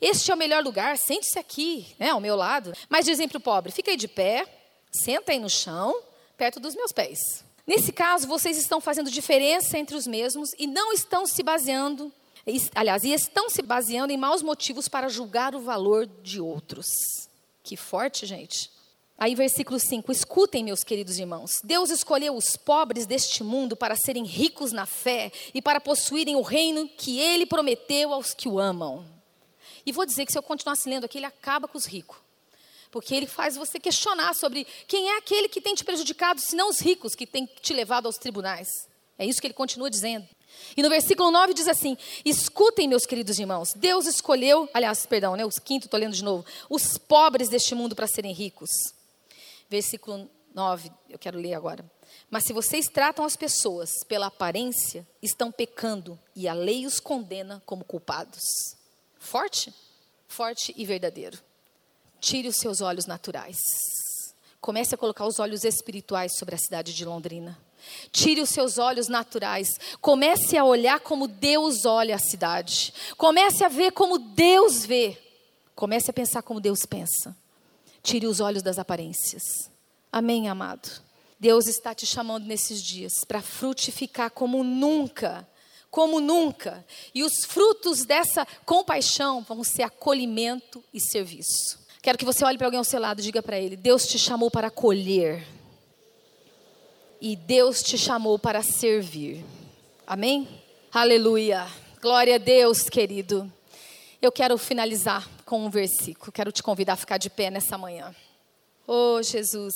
[0.00, 2.72] Este é o melhor lugar, sente-se aqui, né, ao meu lado.
[2.88, 4.46] Mas dizem para o pobre: Fica aí de pé,
[4.90, 5.94] senta aí no chão,
[6.36, 7.18] perto dos meus pés.
[7.66, 12.12] Nesse caso, vocês estão fazendo diferença entre os mesmos e não estão se baseando
[12.74, 16.86] aliás, e estão se baseando em maus motivos para julgar o valor de outros.
[17.62, 18.70] Que forte, gente.
[19.18, 21.60] Aí, versículo 5: Escutem, meus queridos irmãos.
[21.62, 26.42] Deus escolheu os pobres deste mundo para serem ricos na fé e para possuírem o
[26.42, 29.04] reino que ele prometeu aos que o amam.
[29.84, 32.16] E vou dizer que se eu continuasse lendo aqui, ele acaba com os ricos.
[32.90, 36.70] Porque ele faz você questionar sobre quem é aquele que tem te prejudicado, se não
[36.70, 38.68] os ricos que têm te levado aos tribunais.
[39.18, 40.26] É isso que ele continua dizendo.
[40.76, 45.44] E no versículo 9 diz assim: Escutem, meus queridos irmãos, Deus escolheu, aliás, perdão, né,
[45.44, 48.70] os quinto, estou lendo de novo, os pobres deste mundo para serem ricos.
[49.68, 51.84] Versículo 9, eu quero ler agora.
[52.30, 57.62] Mas se vocês tratam as pessoas pela aparência, estão pecando e a lei os condena
[57.64, 58.42] como culpados.
[59.18, 59.72] Forte?
[60.26, 61.38] Forte e verdadeiro.
[62.20, 63.58] Tire os seus olhos naturais.
[64.60, 67.58] Comece a colocar os olhos espirituais sobre a cidade de Londrina.
[68.10, 69.68] Tire os seus olhos naturais.
[70.00, 72.92] Comece a olhar como Deus olha a cidade.
[73.16, 75.16] Comece a ver como Deus vê.
[75.74, 77.36] Comece a pensar como Deus pensa.
[78.02, 79.70] Tire os olhos das aparências.
[80.10, 80.90] Amém, amado?
[81.38, 85.46] Deus está te chamando nesses dias para frutificar como nunca,
[85.90, 86.84] como nunca.
[87.14, 91.78] E os frutos dessa compaixão vão ser acolhimento e serviço.
[92.02, 94.18] Quero que você olhe para alguém ao seu lado e diga para ele: Deus te
[94.18, 95.46] chamou para acolher
[97.20, 99.44] e Deus te chamou para servir.
[100.06, 100.48] Amém?
[100.92, 101.66] Aleluia.
[102.00, 103.52] Glória a Deus, querido.
[104.22, 106.32] Eu quero finalizar com um versículo.
[106.32, 108.14] Quero te convidar a ficar de pé nessa manhã.
[108.86, 109.74] Oh, Jesus.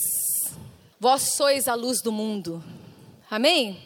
[0.99, 2.63] Vós sois a luz do mundo.
[3.31, 3.83] Amém?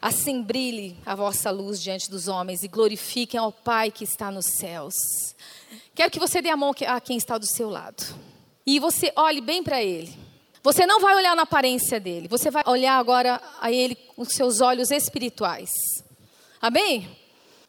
[0.00, 4.46] Assim brilhe a vossa luz diante dos homens e glorifiquem ao Pai que está nos
[4.58, 4.94] céus.
[5.94, 8.02] Quero que você dê a mão a quem está do seu lado.
[8.66, 10.16] E você olhe bem para ele.
[10.62, 14.60] Você não vai olhar na aparência dele, você vai olhar agora a ele com seus
[14.60, 15.70] olhos espirituais.
[16.60, 17.08] Amém?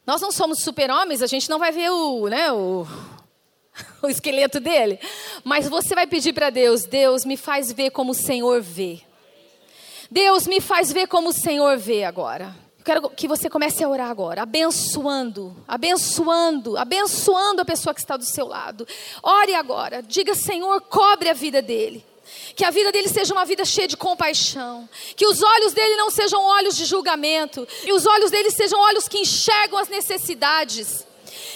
[0.06, 2.86] Nós não somos super-homens, a gente não vai ver o, né, o,
[4.04, 5.00] o esqueleto dele.
[5.44, 9.00] Mas você vai pedir para Deus: Deus, me faz ver como o Senhor vê.
[10.10, 12.54] Deus, me faz ver como o Senhor vê agora.
[12.78, 18.18] Eu quero que você comece a orar agora, abençoando, abençoando, abençoando a pessoa que está
[18.18, 18.86] do seu lado.
[19.24, 22.11] Ore agora, diga: Senhor, cobre a vida dele.
[22.56, 24.89] Que a vida dele seja uma vida cheia de compaixão.
[25.16, 27.68] Que os olhos dele não sejam olhos de julgamento.
[27.84, 31.06] E os olhos dele sejam olhos que enxergam as necessidades.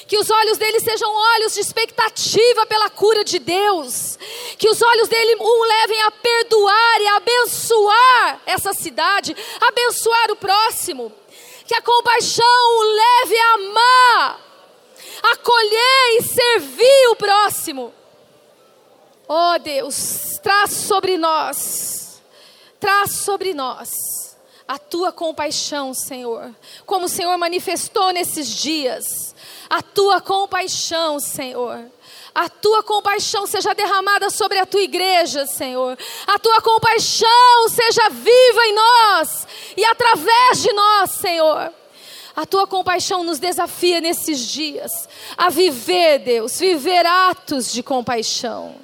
[0.07, 4.17] Que os olhos dele sejam olhos de expectativa pela cura de Deus.
[4.57, 10.35] Que os olhos dele o levem a perdoar e a abençoar essa cidade, abençoar o
[10.35, 11.11] próximo.
[11.65, 14.39] Que a compaixão o leve a amar,
[15.23, 17.93] acolher e servir o próximo.
[19.28, 22.21] Oh Deus, traz sobre nós,
[22.80, 26.53] traz sobre nós a tua compaixão, Senhor,
[26.86, 29.36] como o Senhor manifestou nesses dias,
[29.69, 31.86] a tua compaixão, Senhor,
[32.38, 35.97] A tua compaixão seja derramada sobre a tua igreja, Senhor.
[36.28, 39.47] A tua compaixão seja viva em nós
[39.78, 41.73] e através de nós, Senhor.
[42.36, 45.07] A tua compaixão nos desafia nesses dias
[45.38, 48.76] a viver, Deus, viver atos de compaixão.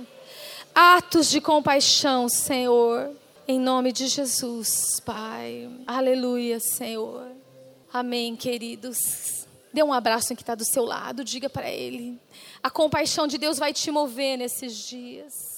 [0.74, 3.12] Atos de compaixão, Senhor.
[3.48, 5.70] Em nome de Jesus, Pai.
[5.86, 7.28] Aleluia, Senhor.
[7.92, 9.46] Amém, queridos.
[9.74, 12.18] Dê um abraço em que está do seu lado, diga para ele.
[12.64, 15.51] A compaixão de Deus vai te mover nesses dias.